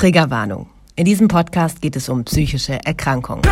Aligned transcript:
Triggerwarnung. 0.00 0.70
In 0.96 1.04
diesem 1.04 1.28
Podcast 1.28 1.82
geht 1.82 1.94
es 1.94 2.08
um 2.08 2.24
psychische 2.24 2.82
Erkrankungen. 2.86 3.42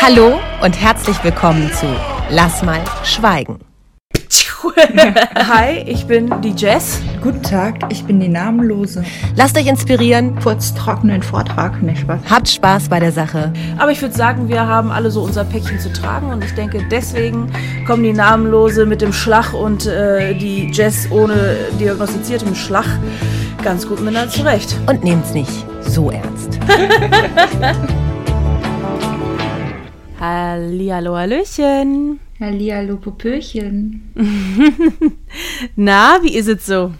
Hallo 0.00 0.38
und 0.62 0.80
herzlich 0.80 1.16
willkommen 1.24 1.68
zu 1.72 1.86
Lass 2.30 2.62
mal 2.62 2.80
schweigen. 3.02 3.58
Hi, 5.48 5.82
ich 5.86 6.06
bin 6.06 6.40
die 6.40 6.52
Jess. 6.56 7.00
Guten 7.22 7.42
Tag, 7.42 7.80
ich 7.88 8.04
bin 8.04 8.20
die 8.20 8.28
Namenlose. 8.28 9.04
Lasst 9.34 9.56
euch 9.58 9.66
inspirieren, 9.66 10.36
Kurz 10.40 10.74
trockenen 10.74 11.22
Vortrag, 11.22 11.82
nicht 11.82 12.00
Spaß. 12.00 12.20
habt 12.30 12.48
Spaß 12.48 12.88
bei 12.88 13.00
der 13.00 13.12
Sache. 13.12 13.52
Aber 13.78 13.90
ich 13.90 14.00
würde 14.00 14.14
sagen, 14.14 14.48
wir 14.48 14.66
haben 14.66 14.90
alle 14.90 15.10
so 15.10 15.22
unser 15.22 15.44
Päckchen 15.44 15.78
zu 15.78 15.92
tragen 15.92 16.28
und 16.30 16.44
ich 16.44 16.54
denke, 16.54 16.84
deswegen 16.90 17.50
kommen 17.86 18.02
die 18.02 18.12
Namenlose 18.12 18.86
mit 18.86 19.00
dem 19.00 19.12
Schlag 19.12 19.52
und 19.52 19.86
äh, 19.86 20.34
die 20.34 20.70
Jess 20.72 21.10
ohne 21.10 21.56
diagnostiziertem 21.80 22.54
Schlag 22.54 22.86
ganz 23.62 23.86
gut 23.86 24.00
miteinander 24.00 24.30
zurecht. 24.30 24.76
Und 24.86 25.02
nehmt's 25.04 25.32
nicht 25.32 25.66
so 25.80 26.10
ernst. 26.10 26.58
Hallihallo, 30.22 31.16
Hallöchen. 31.16 32.20
Hallihallo, 32.38 32.96
Popöchen. 32.96 34.02
Na, 35.74 36.20
wie 36.22 36.36
ist 36.36 36.46
es 36.46 36.64
so? 36.64 36.94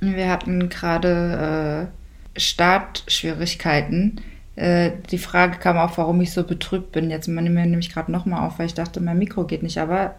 Wir 0.00 0.28
hatten 0.28 0.68
gerade 0.68 1.92
äh, 2.34 2.40
Startschwierigkeiten. 2.40 4.20
Äh, 4.56 4.90
die 5.08 5.18
Frage 5.18 5.58
kam 5.58 5.78
auch, 5.78 5.96
warum 5.98 6.20
ich 6.20 6.32
so 6.32 6.42
betrübt 6.42 6.90
bin. 6.90 7.10
Jetzt 7.10 7.28
nehmen 7.28 7.54
wir 7.54 7.64
nämlich 7.64 7.92
gerade 7.92 8.10
nochmal 8.10 8.44
auf, 8.44 8.58
weil 8.58 8.66
ich 8.66 8.74
dachte, 8.74 9.00
mein 9.00 9.20
Mikro 9.20 9.44
geht 9.44 9.62
nicht. 9.62 9.78
Aber 9.78 10.16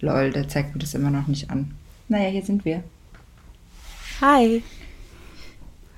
lol, 0.00 0.32
der 0.32 0.48
zeigt 0.48 0.74
mir 0.74 0.80
das 0.80 0.92
immer 0.92 1.10
noch 1.10 1.28
nicht 1.28 1.48
an. 1.48 1.70
Naja, 2.10 2.28
hier 2.28 2.42
sind 2.42 2.66
wir. 2.66 2.84
Hi. 4.20 4.62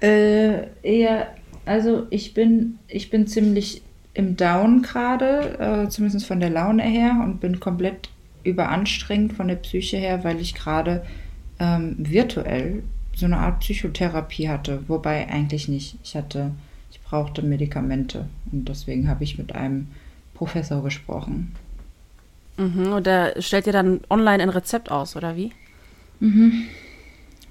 Äh, 0.01 0.69
eher, 0.81 1.35
also 1.67 2.07
ich 2.11 2.35
bin, 2.35 2.79
ich 2.87 3.11
bin 3.11 3.27
ziemlich 3.27 3.83
im 4.19 4.37
Down 4.37 4.83
gerade, 4.83 5.59
äh, 5.61 5.89
zumindest 5.89 6.27
von 6.27 6.41
der 6.41 6.51
Laune 6.51 6.83
her 6.83 7.21
und 7.23 7.41
bin 7.41 7.61
komplett 7.61 8.11
überanstrengend 8.43 9.33
von 9.33 9.47
der 9.47 9.55
Psyche 9.55 9.97
her, 9.97 10.25
weil 10.25 10.41
ich 10.41 10.57
gerade 10.57 11.05
ähm, 11.61 11.95
virtuell 11.99 12.83
so 13.15 13.27
eine 13.27 13.39
Art 13.39 13.61
Psychotherapie 13.61 14.49
hatte, 14.49 14.83
wobei 14.89 15.29
eigentlich 15.29 15.69
nicht. 15.69 15.99
Ich 16.03 16.17
hatte, 16.17 16.51
ich 16.91 17.01
brauchte 17.01 17.43
Medikamente 17.43 18.27
und 18.51 18.69
deswegen 18.69 19.09
habe 19.09 19.23
ich 19.23 19.39
mit 19.39 19.55
einem 19.55 19.87
Professor 20.35 20.83
gesprochen. 20.83 21.55
Mhm, 22.57 22.93
und 22.93 23.07
der 23.07 23.41
stellt 23.41 23.67
dir 23.67 23.73
dann 23.73 24.01
online 24.11 24.43
ein 24.43 24.49
Rezept 24.49 24.91
aus, 24.91 25.15
oder 25.15 25.37
wie? 25.37 25.53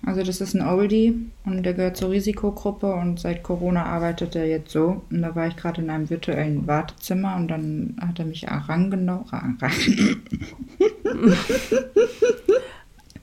Also 0.06 0.24
das 0.24 0.40
ist 0.42 0.54
ein 0.54 0.66
Oldie 0.66 1.30
und 1.46 1.64
der 1.64 1.74
gehört 1.74 1.98
zur 1.98 2.12
Risikogruppe 2.12 2.94
und 2.94 3.20
seit 3.20 3.44
Corona 3.44 3.84
arbeitet 3.86 4.36
er 4.36 4.48
jetzt 4.48 4.72
so. 4.72 5.02
Und 5.10 5.22
da 5.22 5.36
war 5.36 5.48
ich 5.48 5.58
gerade 5.58 5.82
in 5.82 5.90
einem 5.90 6.10
virtuellen 6.10 6.66
Wartezimmer 6.68 7.36
und 7.36 7.50
dann 7.50 7.98
hat 8.00 8.20
er 8.20 8.26
mich 8.26 8.46
rangenommen. 8.48 9.26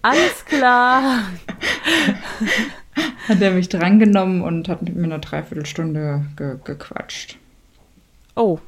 Alles 0.03 0.45
klar. 0.45 1.23
hat 3.29 3.41
er 3.41 3.53
mich 3.53 3.69
drangenommen 3.69 4.43
und 4.43 4.69
hat 4.69 4.83
mit 4.83 4.95
mir 4.97 5.05
eine 5.05 5.21
Dreiviertelstunde 5.21 6.27
ge 6.37 6.57
gequatscht. 6.63 7.39
Oh. 8.37 8.59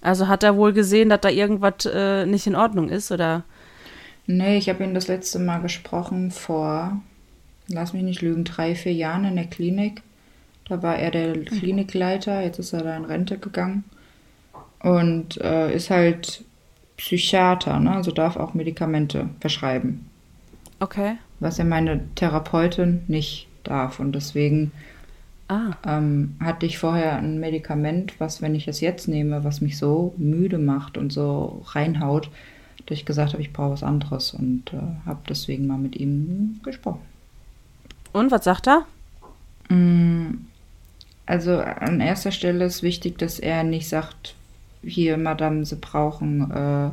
Also 0.00 0.28
hat 0.28 0.42
er 0.42 0.56
wohl 0.56 0.72
gesehen, 0.72 1.08
dass 1.08 1.20
da 1.20 1.28
irgendwas 1.28 1.86
äh, 1.86 2.24
nicht 2.26 2.46
in 2.46 2.54
Ordnung 2.54 2.88
ist, 2.88 3.10
oder? 3.10 3.44
Nee, 4.26 4.58
ich 4.58 4.68
habe 4.68 4.84
ihn 4.84 4.94
das 4.94 5.08
letzte 5.08 5.38
Mal 5.38 5.58
gesprochen 5.58 6.30
vor, 6.30 7.00
lass 7.68 7.92
mich 7.92 8.02
nicht 8.02 8.22
lügen, 8.22 8.44
drei, 8.44 8.74
vier 8.74 8.92
Jahren 8.92 9.24
in 9.24 9.36
der 9.36 9.46
Klinik. 9.46 10.02
Da 10.68 10.82
war 10.82 10.96
er 10.96 11.10
der 11.10 11.44
Klinikleiter, 11.44 12.42
jetzt 12.42 12.58
ist 12.58 12.72
er 12.72 12.82
da 12.82 12.96
in 12.96 13.04
Rente 13.04 13.38
gegangen. 13.38 13.84
Und 14.80 15.40
äh, 15.40 15.74
ist 15.74 15.90
halt 15.90 16.44
Psychiater, 16.96 17.80
ne? 17.80 17.92
also 17.92 18.10
darf 18.10 18.36
auch 18.36 18.54
Medikamente 18.54 19.28
verschreiben. 19.40 20.06
Okay. 20.80 21.16
was 21.40 21.58
ja 21.58 21.64
meine 21.64 22.00
Therapeutin 22.14 23.02
nicht 23.08 23.48
darf. 23.64 23.98
Und 24.00 24.12
deswegen 24.12 24.72
Ah. 25.48 25.72
ähm, 25.86 26.36
hatte 26.40 26.66
ich 26.66 26.78
vorher 26.78 27.16
ein 27.16 27.40
Medikament, 27.40 28.20
was, 28.20 28.42
wenn 28.42 28.54
ich 28.54 28.68
es 28.68 28.80
jetzt 28.80 29.08
nehme, 29.08 29.44
was 29.44 29.60
mich 29.62 29.78
so 29.78 30.14
müde 30.18 30.58
macht 30.58 30.98
und 30.98 31.10
so 31.10 31.62
reinhaut, 31.68 32.30
dass 32.86 32.98
ich 32.98 33.06
gesagt 33.06 33.32
habe, 33.32 33.42
ich 33.42 33.52
brauche 33.52 33.72
was 33.72 33.82
anderes 33.82 34.34
und 34.34 34.72
äh, 34.74 35.06
habe 35.06 35.20
deswegen 35.28 35.66
mal 35.66 35.78
mit 35.78 35.96
ihm 35.96 36.60
gesprochen. 36.62 37.00
Und 38.12 38.30
was 38.30 38.44
sagt 38.44 38.68
er? 38.68 38.86
Mm, 39.68 40.46
Also 41.26 41.58
an 41.58 42.00
erster 42.00 42.32
Stelle 42.32 42.64
ist 42.64 42.82
wichtig, 42.82 43.18
dass 43.18 43.38
er 43.38 43.62
nicht 43.64 43.88
sagt, 43.88 44.34
hier, 44.82 45.18
Madame, 45.18 45.64
Sie 45.66 45.76
brauchen 45.76 46.50
äh, 46.50 46.90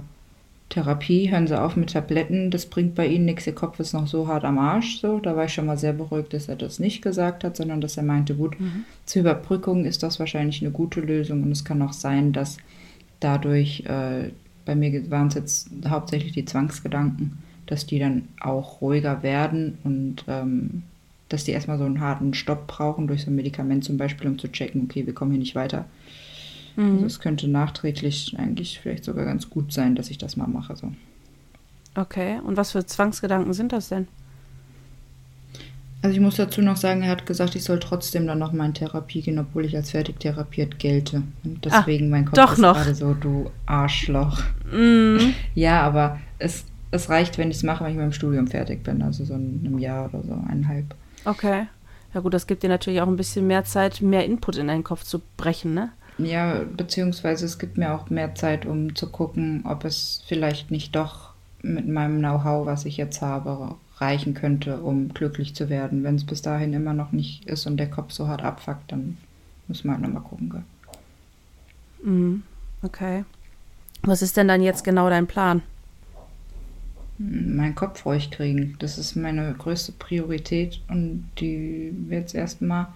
Therapie, 0.69 1.31
hören 1.31 1.47
Sie 1.47 1.59
auf 1.59 1.75
mit 1.77 1.91
Tabletten, 1.93 2.51
das 2.51 2.65
bringt 2.65 2.95
bei 2.95 3.07
Ihnen 3.07 3.25
nichts, 3.25 3.47
Ihr 3.47 3.55
Kopf 3.55 3.79
ist 3.79 3.93
noch 3.93 4.07
so 4.07 4.27
hart 4.27 4.43
am 4.43 4.57
Arsch. 4.57 4.99
So, 4.99 5.19
da 5.19 5.35
war 5.37 5.45
ich 5.45 5.53
schon 5.53 5.67
mal 5.67 5.77
sehr 5.77 5.93
beruhigt, 5.93 6.33
dass 6.33 6.49
er 6.49 6.55
das 6.57 6.79
nicht 6.79 7.01
gesagt 7.01 7.43
hat, 7.45 7.55
sondern 7.55 7.79
dass 7.81 7.95
er 7.97 8.03
meinte, 8.03 8.35
gut, 8.35 8.57
zur 9.05 9.21
Überbrückung 9.21 9.85
ist 9.85 10.03
das 10.03 10.19
wahrscheinlich 10.19 10.61
eine 10.61 10.71
gute 10.71 10.99
Lösung 11.01 11.43
und 11.43 11.51
es 11.51 11.63
kann 11.63 11.81
auch 11.81 11.93
sein, 11.93 12.33
dass 12.33 12.57
dadurch, 13.21 13.85
äh, 13.85 14.31
bei 14.65 14.75
mir 14.75 15.09
waren 15.11 15.27
es 15.27 15.35
jetzt 15.35 15.69
hauptsächlich 15.87 16.33
die 16.33 16.45
Zwangsgedanken, 16.45 17.37
dass 17.67 17.85
die 17.85 17.99
dann 17.99 18.27
auch 18.41 18.81
ruhiger 18.81 19.23
werden 19.23 19.77
und 19.83 20.25
ähm, 20.27 20.83
dass 21.29 21.43
die 21.43 21.51
erstmal 21.51 21.77
so 21.77 21.85
einen 21.85 21.99
harten 21.99 22.33
Stopp 22.33 22.67
brauchen 22.67 23.07
durch 23.07 23.23
so 23.23 23.31
ein 23.31 23.35
Medikament 23.35 23.83
zum 23.83 23.97
Beispiel, 23.97 24.27
um 24.27 24.37
zu 24.37 24.51
checken, 24.51 24.83
okay, 24.83 25.05
wir 25.05 25.13
kommen 25.13 25.31
hier 25.31 25.39
nicht 25.39 25.55
weiter. 25.55 25.85
Also 26.77 27.05
es 27.05 27.19
könnte 27.19 27.47
nachträglich 27.47 28.35
eigentlich 28.37 28.79
vielleicht 28.79 29.05
sogar 29.05 29.25
ganz 29.25 29.49
gut 29.49 29.71
sein, 29.71 29.95
dass 29.95 30.09
ich 30.09 30.17
das 30.17 30.35
mal 30.35 30.47
mache. 30.47 30.75
So. 30.75 30.91
Okay. 31.95 32.39
Und 32.45 32.57
was 32.57 32.73
für 32.73 32.85
Zwangsgedanken 32.85 33.53
sind 33.53 33.71
das 33.71 33.89
denn? 33.89 34.07
Also 36.01 36.13
ich 36.13 36.21
muss 36.21 36.35
dazu 36.35 36.61
noch 36.61 36.75
sagen, 36.75 37.01
er 37.01 37.09
hat 37.09 37.25
gesagt, 37.25 37.55
ich 37.55 37.63
soll 37.63 37.79
trotzdem 37.79 38.27
dann 38.27 38.37
noch 38.37 38.51
mal 38.51 38.65
in 38.65 38.73
Therapie 38.73 39.21
gehen, 39.21 39.39
obwohl 39.39 39.65
ich 39.65 39.75
als 39.75 39.91
fertig 39.91 40.19
therapiert 40.19 40.77
gelte. 40.77 41.23
Und 41.43 41.65
deswegen 41.65 42.09
mein 42.09 42.25
Kopf 42.25 42.51
ist 42.51 42.59
noch. 42.59 42.75
gerade 42.75 42.93
so, 42.93 43.13
du 43.13 43.49
Arschloch. 43.65 44.41
Ja, 45.55 45.81
aber 45.81 46.19
es, 46.37 46.65
es 46.91 47.09
reicht, 47.09 47.37
wenn 47.37 47.49
ich 47.49 47.57
es 47.57 47.63
mache, 47.63 47.85
wenn 47.85 47.91
ich 47.91 47.97
mit 47.97 48.05
dem 48.05 48.11
Studium 48.11 48.47
fertig 48.47 48.83
bin. 48.83 49.01
Also 49.01 49.23
so 49.23 49.33
in 49.33 49.61
einem 49.65 49.79
Jahr 49.79 50.09
oder 50.13 50.21
so, 50.23 50.33
eineinhalb. 50.33 50.93
Okay. 51.25 51.67
Ja 52.13 52.21
gut, 52.21 52.33
das 52.33 52.47
gibt 52.47 52.63
dir 52.63 52.69
natürlich 52.69 53.01
auch 53.01 53.07
ein 53.07 53.17
bisschen 53.17 53.45
mehr 53.47 53.65
Zeit, 53.65 54.01
mehr 54.01 54.25
Input 54.25 54.55
in 54.55 54.67
deinen 54.67 54.83
Kopf 54.83 55.03
zu 55.03 55.21
brechen, 55.37 55.73
ne? 55.73 55.91
Ja, 56.17 56.61
beziehungsweise 56.63 57.45
es 57.45 57.59
gibt 57.59 57.77
mir 57.77 57.93
auch 57.93 58.09
mehr 58.09 58.35
Zeit, 58.35 58.65
um 58.65 58.95
zu 58.95 59.09
gucken, 59.09 59.63
ob 59.65 59.83
es 59.83 60.23
vielleicht 60.27 60.71
nicht 60.71 60.95
doch 60.95 61.33
mit 61.61 61.87
meinem 61.87 62.19
Know-how, 62.19 62.65
was 62.65 62.85
ich 62.85 62.95
jetzt 62.95 63.21
habe, 63.21 63.75
reichen 63.97 64.33
könnte, 64.33 64.79
um 64.79 65.13
glücklich 65.13 65.55
zu 65.55 65.69
werden. 65.69 66.03
Wenn 66.03 66.15
es 66.15 66.25
bis 66.25 66.41
dahin 66.41 66.73
immer 66.73 66.93
noch 66.93 67.11
nicht 67.11 67.45
ist 67.47 67.65
und 67.65 67.77
der 67.77 67.89
Kopf 67.89 68.11
so 68.11 68.27
hart 68.27 68.43
abfuckt, 68.43 68.91
dann 68.91 69.17
müssen 69.67 69.87
wir 69.87 69.93
halt 69.93 70.01
nochmal 70.01 70.23
gucken. 70.23 70.49
Gell? 70.49 70.63
Mhm. 72.03 72.43
Okay. 72.81 73.25
Was 74.03 74.21
ist 74.21 74.37
denn 74.37 74.47
dann 74.47 74.61
jetzt 74.61 74.83
genau 74.83 75.09
dein 75.09 75.27
Plan? 75.27 75.63
Meinen 77.17 77.75
Kopf 77.75 78.05
ruhig 78.05 78.29
kriegen, 78.31 78.75
das 78.79 78.97
ist 78.97 79.15
meine 79.15 79.53
größte 79.53 79.93
Priorität 79.93 80.81
und 80.89 81.29
die 81.39 81.93
wird 82.07 82.23
jetzt 82.23 82.35
erstmal 82.35 82.87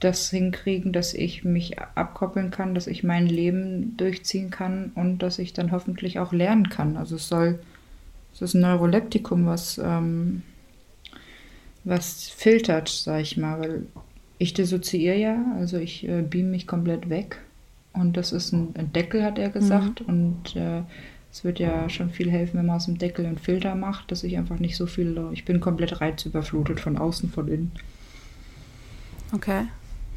das 0.00 0.30
hinkriegen, 0.30 0.92
dass 0.92 1.14
ich 1.14 1.44
mich 1.44 1.78
abkoppeln 1.78 2.50
kann, 2.50 2.74
dass 2.74 2.86
ich 2.86 3.04
mein 3.04 3.26
Leben 3.26 3.96
durchziehen 3.96 4.50
kann 4.50 4.92
und 4.94 5.18
dass 5.18 5.38
ich 5.38 5.52
dann 5.52 5.72
hoffentlich 5.72 6.18
auch 6.18 6.32
lernen 6.32 6.68
kann. 6.68 6.96
Also 6.96 7.16
es 7.16 7.28
soll, 7.28 7.58
es 8.34 8.42
ist 8.42 8.54
ein 8.54 8.60
Neuroleptikum, 8.60 9.46
was, 9.46 9.78
ähm, 9.78 10.42
was 11.84 12.28
filtert, 12.28 12.88
sag 12.88 13.22
ich 13.22 13.36
mal, 13.36 13.60
weil 13.60 13.86
ich 14.38 14.52
dissoziiere 14.52 15.16
ja, 15.16 15.44
also 15.56 15.78
ich 15.78 16.06
äh, 16.06 16.22
beam 16.22 16.50
mich 16.50 16.66
komplett 16.66 17.08
weg. 17.08 17.38
Und 17.94 18.16
das 18.16 18.32
ist 18.32 18.52
ein, 18.52 18.74
ein 18.76 18.92
Deckel, 18.92 19.22
hat 19.22 19.38
er 19.38 19.50
gesagt. 19.50 20.00
Und 20.00 20.56
äh, 20.56 20.82
es 21.34 21.42
wird 21.42 21.58
ja 21.58 21.88
schon 21.88 22.10
viel 22.10 22.30
helfen, 22.30 22.58
wenn 22.58 22.66
man 22.66 22.76
aus 22.76 22.84
dem 22.84 22.96
Deckel 22.96 23.26
einen 23.26 23.38
Filter 23.38 23.74
macht, 23.74 24.12
dass 24.12 24.22
ich 24.22 24.38
einfach 24.38 24.60
nicht 24.60 24.76
so 24.76 24.86
viel, 24.86 25.20
ich 25.32 25.44
bin 25.44 25.58
komplett 25.58 26.00
reizüberflutet 26.00 26.78
von 26.78 26.96
außen, 26.96 27.28
von 27.28 27.48
innen. 27.48 27.72
Okay. 29.32 29.64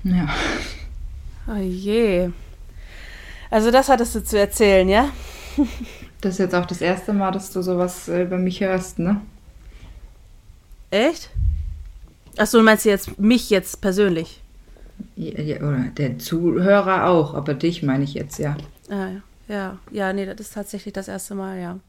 Ja. 0.03 0.29
Oh 1.47 1.59
je. 1.59 2.29
Also 3.49 3.71
das 3.71 3.89
hattest 3.89 4.13
du 4.13 4.23
zu 4.23 4.37
erzählen, 4.37 4.87
ja? 4.87 5.09
Das 6.21 6.33
ist 6.33 6.39
jetzt 6.39 6.55
auch 6.55 6.65
das 6.65 6.81
erste 6.81 7.13
Mal, 7.13 7.29
dass 7.31 7.51
du 7.51 7.61
sowas 7.61 8.07
äh, 8.09 8.23
über 8.23 8.39
mich 8.39 8.61
hörst, 8.61 8.97
ne? 8.97 9.21
Echt? 10.89 11.29
Achso, 12.37 12.57
du 12.57 12.63
meinst 12.63 12.85
jetzt 12.85 13.19
mich 13.19 13.51
jetzt 13.51 13.81
persönlich? 13.81 14.41
Ja, 15.15 15.39
ja, 15.39 15.57
oder 15.57 15.85
der 15.95 16.17
Zuhörer 16.17 17.05
auch, 17.07 17.35
aber 17.35 17.53
dich 17.53 17.83
meine 17.83 18.03
ich 18.03 18.15
jetzt, 18.15 18.39
ja. 18.39 18.57
Ah, 18.89 19.09
ja. 19.09 19.21
Ja, 19.47 19.77
ja, 19.91 20.13
nee, 20.13 20.25
das 20.25 20.39
ist 20.39 20.53
tatsächlich 20.53 20.93
das 20.93 21.07
erste 21.07 21.35
Mal, 21.35 21.59
ja. 21.59 21.79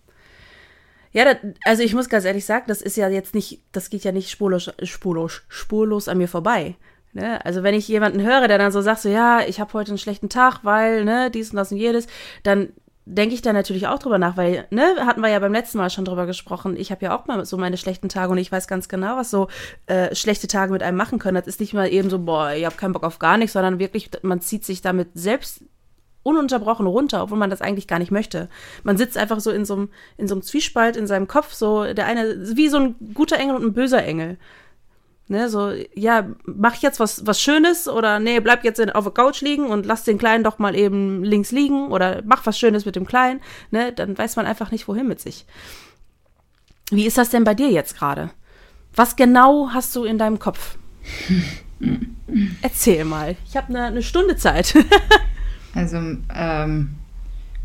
Ja, 1.13 1.25
das, 1.25 1.37
also 1.65 1.83
ich 1.83 1.95
muss 1.95 2.09
ganz 2.09 2.25
ehrlich 2.25 2.45
sagen, 2.45 2.65
das 2.69 2.83
ist 2.83 2.97
ja 2.97 3.09
jetzt 3.09 3.35
nicht, 3.35 3.63
das 3.73 3.91
geht 3.91 4.05
ja 4.05 4.13
nicht 4.13 4.31
spurlos, 4.31 4.71
spurlos, 4.83 5.43
spurlos 5.49 6.09
an 6.09 6.19
mir 6.19 6.29
vorbei. 6.29 6.77
Ne? 7.13 7.45
Also 7.45 7.63
wenn 7.63 7.75
ich 7.75 7.89
jemanden 7.89 8.23
höre, 8.23 8.47
der 8.47 8.59
dann 8.59 8.73
so 8.73 8.83
sagt, 8.83 9.01
so 9.01 9.09
ja, 9.09 9.41
ich 9.41 9.61
habe 9.61 9.73
heute 9.73 9.93
einen 9.93 9.99
schlechten 9.99 10.29
Tag, 10.29 10.61
weil, 10.63 11.05
ne, 11.05 11.31
dies 11.31 11.51
und 11.51 11.57
das 11.57 11.73
und 11.73 11.79
jedes, 11.79 12.07
dann 12.43 12.69
denke 13.07 13.35
ich 13.35 13.41
da 13.41 13.55
natürlich 13.55 13.87
auch 13.87 13.99
drüber 13.99 14.19
nach, 14.19 14.37
weil, 14.37 14.67
ne, 14.71 14.97
hatten 14.99 15.23
wir 15.23 15.31
ja 15.31 15.39
beim 15.39 15.53
letzten 15.53 15.79
Mal 15.79 15.89
schon 15.89 16.05
drüber 16.05 16.27
gesprochen. 16.27 16.77
Ich 16.77 16.91
habe 16.91 17.07
ja 17.07 17.17
auch 17.17 17.27
mal 17.27 17.43
so 17.47 17.57
meine 17.57 17.79
schlechten 17.79 18.11
Tage 18.11 18.31
und 18.31 18.39
ich 18.39 18.53
weiß 18.53 18.69
ganz 18.69 18.89
genau, 18.89 19.17
was 19.17 19.31
so 19.31 19.49
äh, 19.87 20.15
schlechte 20.15 20.47
Tage 20.47 20.73
mit 20.73 20.83
einem 20.83 20.99
machen 20.99 21.19
können. 21.19 21.37
Das 21.37 21.47
ist 21.47 21.61
nicht 21.61 21.73
mal 21.73 21.91
eben 21.91 22.11
so, 22.11 22.19
boah, 22.19 22.53
ich 22.53 22.67
habe 22.67 22.77
keinen 22.77 22.93
Bock 22.93 23.05
auf 23.05 23.19
gar 23.19 23.39
nichts, 23.39 23.55
sondern 23.55 23.79
wirklich, 23.79 24.11
man 24.23 24.43
zieht 24.43 24.67
sich 24.67 24.83
damit 24.83 25.09
selbst 25.15 25.63
ununterbrochen 26.29 26.87
runter, 26.87 27.23
obwohl 27.23 27.39
man 27.39 27.51
das 27.51 27.61
eigentlich 27.61 27.87
gar 27.87 27.99
nicht 27.99 28.11
möchte. 28.11 28.49
Man 28.85 28.97
sitzt 28.97 29.19
einfach 29.19 29.41
so 29.41 29.51
in 29.51 29.65
so 29.65 29.75
einem, 29.75 29.89
in 30.17 30.29
so 30.29 30.35
einem 30.35 30.43
Zwiespalt 30.43 30.97
in 30.97 31.07
seinem 31.07 31.29
Kopf, 31.29 31.53
so 31.55 31.93
der 31.93 32.07
eine, 32.07 32.57
wie 32.57 32.69
so 32.69 32.79
ein 32.79 32.95
guter 33.15 33.39
Engel 33.39 33.57
und 33.57 33.65
ein 33.65 33.73
böser 33.73 34.05
Engel. 34.05 34.39
Ne, 35.31 35.51
so, 35.51 35.73
ja, 35.95 36.27
mach 36.45 36.77
jetzt 36.77 37.01
was, 37.01 37.27
was 37.27 37.43
Schönes 37.43 37.87
oder 37.87 38.19
nee, 38.19 38.41
bleib 38.41 38.65
jetzt 38.65 38.81
in, 38.81 38.89
auf 38.89 39.05
der 39.05 39.13
Couch 39.13 39.43
liegen 39.43 39.67
und 39.67 39.85
lass 39.85 40.05
den 40.05 40.17
Kleinen 40.17 40.43
doch 40.43 40.59
mal 40.59 40.75
eben 40.75 41.23
links 41.23 41.53
liegen 41.53 41.89
oder 41.89 42.23
mach 42.25 42.47
was 42.47 42.59
Schönes 42.59 42.87
mit 42.87 42.97
dem 42.97 43.07
Kleinen, 43.07 43.41
ne, 43.71 43.93
dann 43.93 44.17
weiß 44.17 44.37
man 44.37 44.47
einfach 44.47 44.71
nicht, 44.71 44.89
wohin 44.89 45.07
mit 45.07 45.21
sich. 45.21 45.45
Wie 46.91 47.07
ist 47.07 47.19
das 47.19 47.29
denn 47.29 47.45
bei 47.45 47.53
dir 47.53 47.71
jetzt 47.71 47.99
gerade? 47.99 48.31
Was 48.95 49.17
genau 49.17 49.69
hast 49.75 49.95
du 49.95 50.05
in 50.05 50.17
deinem 50.17 50.39
Kopf? 50.39 50.79
Erzähl 52.63 53.05
mal. 53.05 53.37
Ich 53.47 53.57
habe 53.57 53.69
eine, 53.69 53.85
eine 53.85 54.03
Stunde 54.03 54.37
Zeit. 54.37 54.75
Also, 55.75 55.99
ähm, 56.35 56.91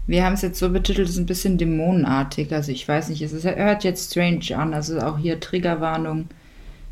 wir 0.06 0.26
haben 0.26 0.34
es 0.34 0.42
jetzt 0.42 0.60
so 0.60 0.70
betitelt, 0.70 1.08
es 1.08 1.16
ist 1.16 1.22
ein 1.22 1.26
bisschen 1.26 1.58
dämonenartig. 1.58 2.54
Also 2.54 2.72
ich 2.72 2.88
weiß 2.88 3.10
nicht, 3.10 3.22
es 3.22 3.32
ist, 3.32 3.46
hört 3.46 3.84
jetzt 3.84 4.12
strange 4.12 4.58
an. 4.58 4.74
Also 4.74 5.00
auch 5.00 5.18
hier 5.18 5.40
Triggerwarnung. 5.40 6.28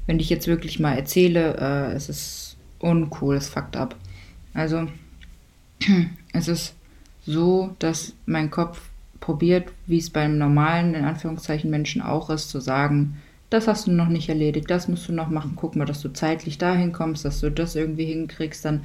Wenn 0.08 0.20
ich 0.20 0.30
jetzt 0.30 0.48
wirklich 0.48 0.80
mal 0.80 0.96
erzähle, 0.96 1.58
äh, 1.58 1.94
es 1.94 2.10
ist 2.10 2.58
uncool, 2.80 3.36
es 3.36 3.50
fuckt 3.50 3.76
ab. 3.76 3.96
Also 4.54 4.88
es 6.34 6.48
ist 6.48 6.74
so, 7.26 7.76
dass 7.80 8.14
mein 8.26 8.50
Kopf 8.50 8.90
probiert, 9.20 9.72
wie 9.86 10.00
es 10.00 10.10
beim 10.10 10.38
normalen, 10.38 10.96
in 10.96 11.06
Anführungszeichen, 11.06 11.70
Menschen 11.70 12.02
auch 12.02 12.30
ist, 12.30 12.50
zu 12.50 12.60
sagen, 12.60 13.18
das 13.50 13.68
hast 13.68 13.86
du 13.86 13.92
noch 13.92 14.08
nicht 14.08 14.30
erledigt, 14.30 14.72
das 14.72 14.88
musst 14.88 15.08
du 15.08 15.14
noch 15.14 15.30
machen, 15.30 15.54
guck 15.56 15.76
mal, 15.76 15.86
dass 15.86 16.02
du 16.02 16.10
zeitlich 16.10 16.58
dahin 16.58 16.94
kommst, 16.94 17.26
dass 17.26 17.42
du 17.42 17.52
das 17.52 17.76
irgendwie 17.76 18.06
hinkriegst, 18.06 18.66
dann 18.66 18.84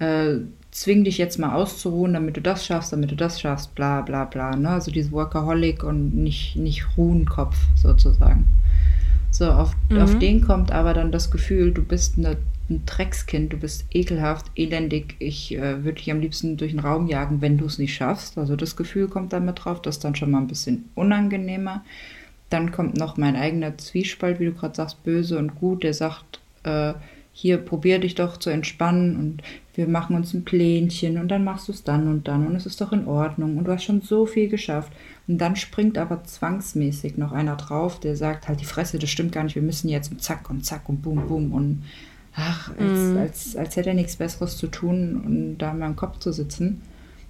äh, 0.00 0.38
zwing 0.76 1.04
dich 1.04 1.16
jetzt 1.16 1.38
mal 1.38 1.54
auszuruhen, 1.54 2.12
damit 2.12 2.36
du 2.36 2.42
das 2.42 2.66
schaffst, 2.66 2.92
damit 2.92 3.10
du 3.10 3.16
das 3.16 3.40
schaffst, 3.40 3.74
bla 3.74 4.02
bla 4.02 4.26
bla. 4.26 4.54
Ne? 4.54 4.68
Also 4.68 4.90
dieses 4.90 5.10
Workaholic 5.10 5.82
und 5.82 6.14
nicht, 6.14 6.54
nicht 6.56 6.86
Ruhenkopf 6.98 7.56
sozusagen. 7.74 8.44
So, 9.30 9.50
auf, 9.50 9.74
mhm. 9.88 10.00
auf 10.00 10.18
den 10.18 10.42
kommt 10.42 10.72
aber 10.72 10.92
dann 10.92 11.12
das 11.12 11.30
Gefühl, 11.30 11.72
du 11.72 11.82
bist 11.82 12.18
eine, 12.18 12.36
ein 12.68 12.82
Dreckskind, 12.84 13.54
du 13.54 13.56
bist 13.56 13.86
ekelhaft, 13.90 14.50
elendig, 14.54 15.16
ich 15.18 15.56
äh, 15.56 15.82
würde 15.82 15.96
dich 15.96 16.10
am 16.10 16.20
liebsten 16.20 16.58
durch 16.58 16.72
den 16.72 16.80
Raum 16.80 17.06
jagen, 17.06 17.40
wenn 17.40 17.56
du 17.56 17.64
es 17.64 17.78
nicht 17.78 17.94
schaffst. 17.94 18.36
Also 18.36 18.54
das 18.54 18.76
Gefühl 18.76 19.08
kommt 19.08 19.32
dann 19.32 19.46
mit 19.46 19.64
drauf, 19.64 19.80
das 19.80 19.96
ist 19.96 20.04
dann 20.04 20.14
schon 20.14 20.30
mal 20.30 20.40
ein 20.40 20.46
bisschen 20.46 20.90
unangenehmer. 20.94 21.84
Dann 22.50 22.70
kommt 22.70 22.98
noch 22.98 23.16
mein 23.16 23.34
eigener 23.34 23.78
Zwiespalt, 23.78 24.40
wie 24.40 24.44
du 24.44 24.52
gerade 24.52 24.74
sagst, 24.74 25.02
böse 25.04 25.38
und 25.38 25.54
gut, 25.54 25.84
der 25.84 25.94
sagt, 25.94 26.40
äh, 26.64 26.92
hier 27.38 27.58
probier 27.58 27.98
dich 27.98 28.14
doch 28.14 28.38
zu 28.38 28.48
entspannen 28.48 29.14
und 29.14 29.42
wir 29.74 29.86
machen 29.86 30.16
uns 30.16 30.32
ein 30.32 30.46
Plänchen 30.46 31.18
und 31.18 31.28
dann 31.28 31.44
machst 31.44 31.68
du 31.68 31.72
es 31.72 31.84
dann 31.84 32.08
und 32.08 32.26
dann 32.28 32.46
und 32.46 32.56
es 32.56 32.64
ist 32.64 32.80
doch 32.80 32.94
in 32.94 33.06
Ordnung 33.06 33.58
und 33.58 33.64
du 33.64 33.72
hast 33.72 33.84
schon 33.84 34.00
so 34.00 34.24
viel 34.24 34.48
geschafft. 34.48 34.90
Und 35.28 35.36
dann 35.36 35.54
springt 35.54 35.98
aber 35.98 36.24
zwangsmäßig 36.24 37.18
noch 37.18 37.32
einer 37.32 37.56
drauf, 37.56 38.00
der 38.00 38.16
sagt, 38.16 38.48
halt 38.48 38.60
die 38.60 38.64
Fresse, 38.64 38.98
das 38.98 39.10
stimmt 39.10 39.32
gar 39.32 39.44
nicht, 39.44 39.54
wir 39.54 39.60
müssen 39.60 39.90
jetzt 39.90 40.10
und 40.10 40.22
zack 40.22 40.48
und 40.48 40.64
zack 40.64 40.88
und 40.88 41.02
bum 41.02 41.28
bum 41.28 41.52
und 41.52 41.82
ach, 42.34 42.70
als, 42.78 42.98
mm. 43.00 43.18
als, 43.18 43.54
als 43.54 43.76
hätte 43.76 43.90
er 43.90 43.96
nichts 43.96 44.16
Besseres 44.16 44.56
zu 44.56 44.68
tun 44.68 45.20
und 45.22 45.58
da 45.58 45.72
in 45.72 45.78
meinem 45.80 45.96
Kopf 45.96 46.20
zu 46.20 46.32
sitzen. 46.32 46.80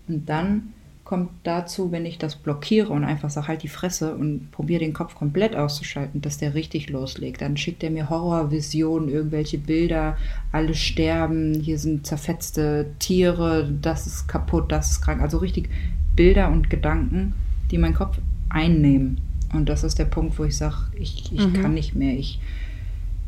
Und 0.07 0.29
dann 0.29 0.73
kommt 1.07 1.31
dazu, 1.45 1.93
wenn 1.93 2.05
ich 2.05 2.19
das 2.19 2.35
blockiere 2.35 2.93
und 2.93 3.05
einfach 3.05 3.31
sage, 3.31 3.47
halt 3.47 3.63
die 3.63 3.69
Fresse 3.69 4.17
und 4.17 4.51
probiere 4.51 4.81
den 4.81 4.93
Kopf 4.93 5.15
komplett 5.15 5.55
auszuschalten, 5.55 6.21
dass 6.21 6.39
der 6.39 6.55
richtig 6.55 6.91
loslegt. 6.91 7.41
Dann 7.41 7.57
schickt 7.57 7.85
er 7.85 7.93
mir 7.93 8.11
Horrorvisionen, 8.11 9.09
irgendwelche 9.09 9.57
Bilder, 9.57 10.17
alle 10.51 10.75
sterben, 10.75 11.55
hier 11.55 11.79
sind 11.79 12.09
zerfetzte 12.09 12.91
Tiere, 12.99 13.73
das 13.81 14.09
ist 14.09 14.27
kaputt, 14.27 14.73
das 14.73 14.91
ist 14.91 15.01
krank. 15.01 15.23
Also 15.23 15.39
richtig 15.39 15.71
Bilder 16.17 16.51
und 16.51 16.71
Gedanken, 16.71 17.35
die 17.71 17.79
meinen 17.79 17.95
Kopf 17.95 18.19
einnehmen. 18.49 19.21
Und 19.55 19.69
das 19.69 19.85
ist 19.85 20.01
der 20.01 20.07
Punkt, 20.07 20.37
wo 20.41 20.45
ich 20.45 20.57
sage, 20.57 20.77
ich, 20.99 21.33
ich 21.33 21.47
mhm. 21.47 21.53
kann 21.53 21.75
nicht 21.75 21.95
mehr. 21.95 22.19
Ich, 22.19 22.41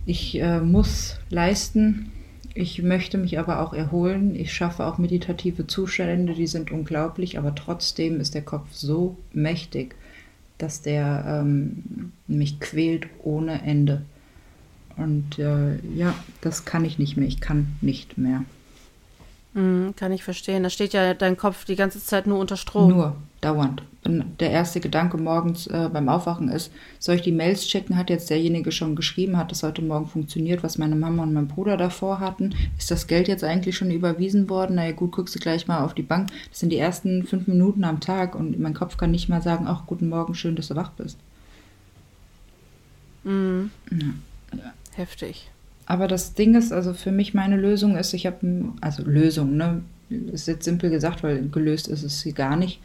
ich 0.04 0.40
äh, 0.40 0.60
muss 0.60 1.20
leisten, 1.30 2.10
ich 2.58 2.82
möchte 2.82 3.18
mich 3.18 3.38
aber 3.38 3.60
auch 3.60 3.72
erholen. 3.72 4.34
Ich 4.34 4.52
schaffe 4.52 4.84
auch 4.84 4.98
meditative 4.98 5.68
Zustände, 5.68 6.34
die 6.34 6.48
sind 6.48 6.72
unglaublich, 6.72 7.38
aber 7.38 7.54
trotzdem 7.54 8.18
ist 8.18 8.34
der 8.34 8.42
Kopf 8.42 8.72
so 8.72 9.16
mächtig, 9.32 9.94
dass 10.58 10.82
der 10.82 11.24
ähm, 11.24 12.12
mich 12.26 12.58
quält 12.58 13.06
ohne 13.22 13.62
Ende. 13.62 14.02
Und 14.96 15.38
äh, 15.38 15.76
ja, 15.94 16.12
das 16.40 16.64
kann 16.64 16.84
ich 16.84 16.98
nicht 16.98 17.16
mehr. 17.16 17.28
Ich 17.28 17.40
kann 17.40 17.76
nicht 17.80 18.18
mehr. 18.18 18.42
Mhm, 19.54 19.94
kann 19.94 20.10
ich 20.10 20.24
verstehen. 20.24 20.64
Da 20.64 20.70
steht 20.70 20.92
ja 20.92 21.14
dein 21.14 21.36
Kopf 21.36 21.64
die 21.64 21.76
ganze 21.76 22.02
Zeit 22.02 22.26
nur 22.26 22.40
unter 22.40 22.56
Strom. 22.56 22.90
Nur, 22.90 23.16
dauernd. 23.40 23.82
Wenn 24.04 24.36
der 24.38 24.50
erste 24.50 24.80
Gedanke 24.80 25.16
morgens 25.16 25.66
äh, 25.66 25.88
beim 25.92 26.08
Aufwachen 26.08 26.48
ist, 26.48 26.72
soll 26.98 27.16
ich 27.16 27.22
die 27.22 27.32
Mails 27.32 27.66
checken? 27.66 27.96
Hat 27.96 28.10
jetzt 28.10 28.30
derjenige 28.30 28.72
schon 28.72 28.96
geschrieben, 28.96 29.36
hat 29.36 29.50
das 29.50 29.62
heute 29.62 29.82
Morgen 29.82 30.06
funktioniert, 30.06 30.62
was 30.62 30.78
meine 30.78 30.96
Mama 30.96 31.24
und 31.24 31.32
mein 31.32 31.48
Bruder 31.48 31.76
davor 31.76 32.20
hatten? 32.20 32.54
Ist 32.78 32.90
das 32.90 33.06
Geld 33.06 33.28
jetzt 33.28 33.44
eigentlich 33.44 33.76
schon 33.76 33.90
überwiesen 33.90 34.48
worden? 34.48 34.76
Na 34.76 34.86
ja, 34.86 34.92
gut, 34.92 35.12
guckst 35.12 35.34
du 35.34 35.38
gleich 35.38 35.66
mal 35.66 35.84
auf 35.84 35.94
die 35.94 36.02
Bank. 36.02 36.30
Das 36.50 36.60
sind 36.60 36.70
die 36.70 36.78
ersten 36.78 37.24
fünf 37.24 37.46
Minuten 37.46 37.84
am 37.84 38.00
Tag 38.00 38.34
und 38.34 38.58
mein 38.58 38.74
Kopf 38.74 38.96
kann 38.96 39.10
nicht 39.10 39.28
mal 39.28 39.42
sagen, 39.42 39.66
ach, 39.68 39.86
guten 39.86 40.08
Morgen, 40.08 40.34
schön, 40.34 40.56
dass 40.56 40.68
du 40.68 40.76
wach 40.76 40.90
bist. 40.92 41.18
Mhm. 43.24 43.70
Ja. 43.90 44.72
Heftig. 44.94 45.50
Aber 45.86 46.08
das 46.08 46.34
Ding 46.34 46.54
ist, 46.54 46.72
also 46.72 46.92
für 46.92 47.12
mich 47.12 47.34
meine 47.34 47.56
Lösung 47.56 47.96
ist, 47.96 48.12
ich 48.12 48.26
habe, 48.26 48.72
also 48.80 49.02
Lösung, 49.04 49.56
ne? 49.56 49.82
Ist 50.10 50.48
jetzt 50.48 50.64
simpel 50.64 50.88
gesagt, 50.88 51.22
weil 51.22 51.48
gelöst 51.50 51.86
ist 51.88 52.02
es 52.02 52.20
sie 52.20 52.32
gar 52.32 52.56
nicht. 52.56 52.80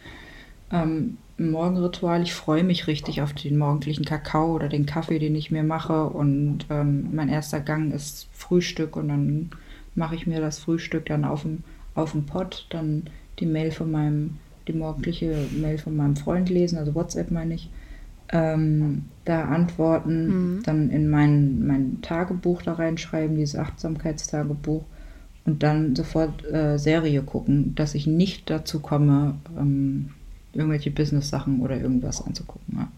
Ähm, 0.73 1.17
Morgenritual, 1.37 2.21
ich 2.21 2.33
freue 2.33 2.63
mich 2.63 2.87
richtig 2.87 3.21
auf 3.21 3.33
den 3.33 3.57
morgendlichen 3.57 4.05
Kakao 4.05 4.53
oder 4.53 4.69
den 4.69 4.85
Kaffee, 4.85 5.19
den 5.19 5.35
ich 5.35 5.51
mir 5.51 5.63
mache. 5.63 6.05
Und 6.05 6.65
ähm, 6.69 7.09
mein 7.13 7.29
erster 7.29 7.59
Gang 7.59 7.93
ist 7.93 8.27
Frühstück 8.33 8.95
und 8.95 9.07
dann 9.07 9.49
mache 9.95 10.15
ich 10.15 10.27
mir 10.27 10.41
das 10.41 10.59
Frühstück 10.59 11.05
dann 11.05 11.25
auf 11.25 11.43
dem, 11.43 11.63
auf 11.95 12.11
dem 12.11 12.25
Pott, 12.25 12.67
dann 12.69 13.03
die 13.39 13.45
Mail 13.45 13.71
von 13.71 13.91
meinem, 13.91 14.37
die 14.67 14.73
morgendliche 14.73 15.47
Mail 15.59 15.77
von 15.77 15.95
meinem 15.95 16.15
Freund 16.15 16.49
lesen, 16.49 16.77
also 16.77 16.95
WhatsApp 16.95 17.31
meine 17.31 17.55
ich 17.55 17.69
ähm, 18.29 19.05
da 19.25 19.45
antworten, 19.45 20.27
mhm. 20.27 20.63
dann 20.63 20.89
in 20.89 21.09
mein, 21.09 21.65
mein 21.65 22.01
Tagebuch 22.01 22.61
da 22.61 22.73
reinschreiben, 22.73 23.35
dieses 23.35 23.59
Achtsamkeitstagebuch 23.59 24.83
und 25.45 25.61
dann 25.61 25.95
sofort 25.95 26.45
äh, 26.45 26.77
Serie 26.77 27.21
gucken, 27.21 27.75
dass 27.75 27.95
ich 27.95 28.07
nicht 28.07 28.49
dazu 28.49 28.79
komme, 28.79 29.35
ähm, 29.57 30.09
irgendwelche 30.53 30.91
Business-Sachen 30.91 31.61
oder 31.61 31.79
irgendwas 31.79 32.25
anzugucken. 32.25 32.77
Ja. 32.77 32.91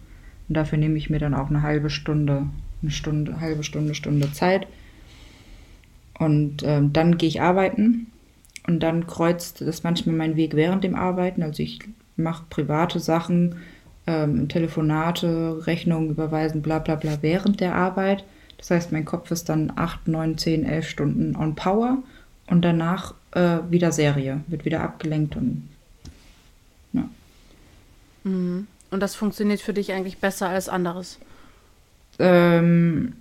Und 0.47 0.57
dafür 0.57 0.77
nehme 0.77 0.97
ich 0.97 1.09
mir 1.09 1.19
dann 1.19 1.33
auch 1.33 1.49
eine 1.49 1.61
halbe 1.61 1.89
Stunde, 1.89 2.47
eine 2.81 2.91
Stunde, 2.91 3.39
halbe 3.39 3.63
Stunde, 3.63 3.95
Stunde 3.95 4.31
Zeit. 4.31 4.67
Und 6.17 6.63
ähm, 6.63 6.93
dann 6.93 7.17
gehe 7.17 7.29
ich 7.29 7.41
arbeiten 7.41 8.07
und 8.67 8.81
dann 8.81 9.07
kreuzt 9.07 9.61
das 9.61 9.83
manchmal 9.83 10.15
mein 10.15 10.35
Weg 10.35 10.55
während 10.55 10.83
dem 10.83 10.95
Arbeiten. 10.95 11.43
Also 11.43 11.61
ich 11.61 11.79
mache 12.15 12.45
private 12.49 12.99
Sachen, 12.99 13.55
ähm, 14.07 14.47
Telefonate, 14.47 15.65
Rechnungen 15.67 16.11
überweisen, 16.11 16.61
bla 16.61 16.79
bla 16.79 16.95
bla 16.95 17.17
während 17.21 17.59
der 17.59 17.75
Arbeit. 17.75 18.23
Das 18.57 18.71
heißt, 18.71 18.91
mein 18.91 19.05
Kopf 19.05 19.31
ist 19.31 19.49
dann 19.49 19.73
8, 19.75 20.07
9, 20.07 20.37
10, 20.37 20.65
11 20.65 20.89
Stunden 20.89 21.35
on 21.35 21.55
Power 21.55 21.97
und 22.47 22.63
danach 22.63 23.13
äh, 23.31 23.59
wieder 23.69 23.91
Serie, 23.91 24.41
wird 24.47 24.65
wieder 24.65 24.81
abgelenkt 24.81 25.35
und. 25.35 25.69
Mhm. 28.25 28.67
Und 28.91 28.99
das 28.99 29.15
funktioniert 29.15 29.61
für 29.61 29.73
dich 29.73 29.93
eigentlich 29.93 30.17
besser 30.17 30.49
als 30.49 30.67
anderes? 30.67 31.19
Ähm, 32.19 33.13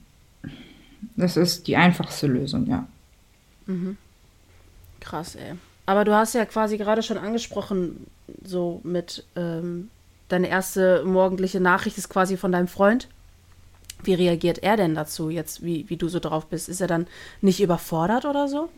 das 1.17 1.37
ist 1.37 1.69
die 1.69 1.77
einfachste 1.77 2.27
Lösung, 2.27 2.67
ja. 2.67 2.87
Mhm. 3.67 3.97
Krass, 5.01 5.37
ey. 5.37 5.55
Aber 5.87 6.05
du 6.05 6.15
hast 6.15 6.35
ja 6.35 6.45
quasi 6.47 6.79
gerade 6.79 7.03
schon 7.03 7.19
angesprochen, 7.19 8.07
so 8.43 8.81
mit 8.85 9.25
ähm, 9.37 9.91
deine 10.29 10.49
erste 10.49 11.05
morgendliche 11.05 11.61
Nachricht 11.61 11.99
ist 11.99 12.09
quasi 12.09 12.37
von 12.37 12.53
deinem 12.53 12.69
Freund. 12.69 13.09
Wie 14.03 14.15
reagiert 14.15 14.59
er 14.59 14.77
denn 14.77 14.95
dazu, 14.95 15.29
jetzt, 15.31 15.63
wie, 15.63 15.89
wie 15.89 15.97
du 15.97 16.09
so 16.09 16.21
drauf 16.21 16.47
bist? 16.47 16.69
Ist 16.69 16.81
er 16.81 16.87
dann 16.87 17.07
nicht 17.41 17.61
überfordert 17.61 18.25
oder 18.25 18.49
so? 18.49 18.71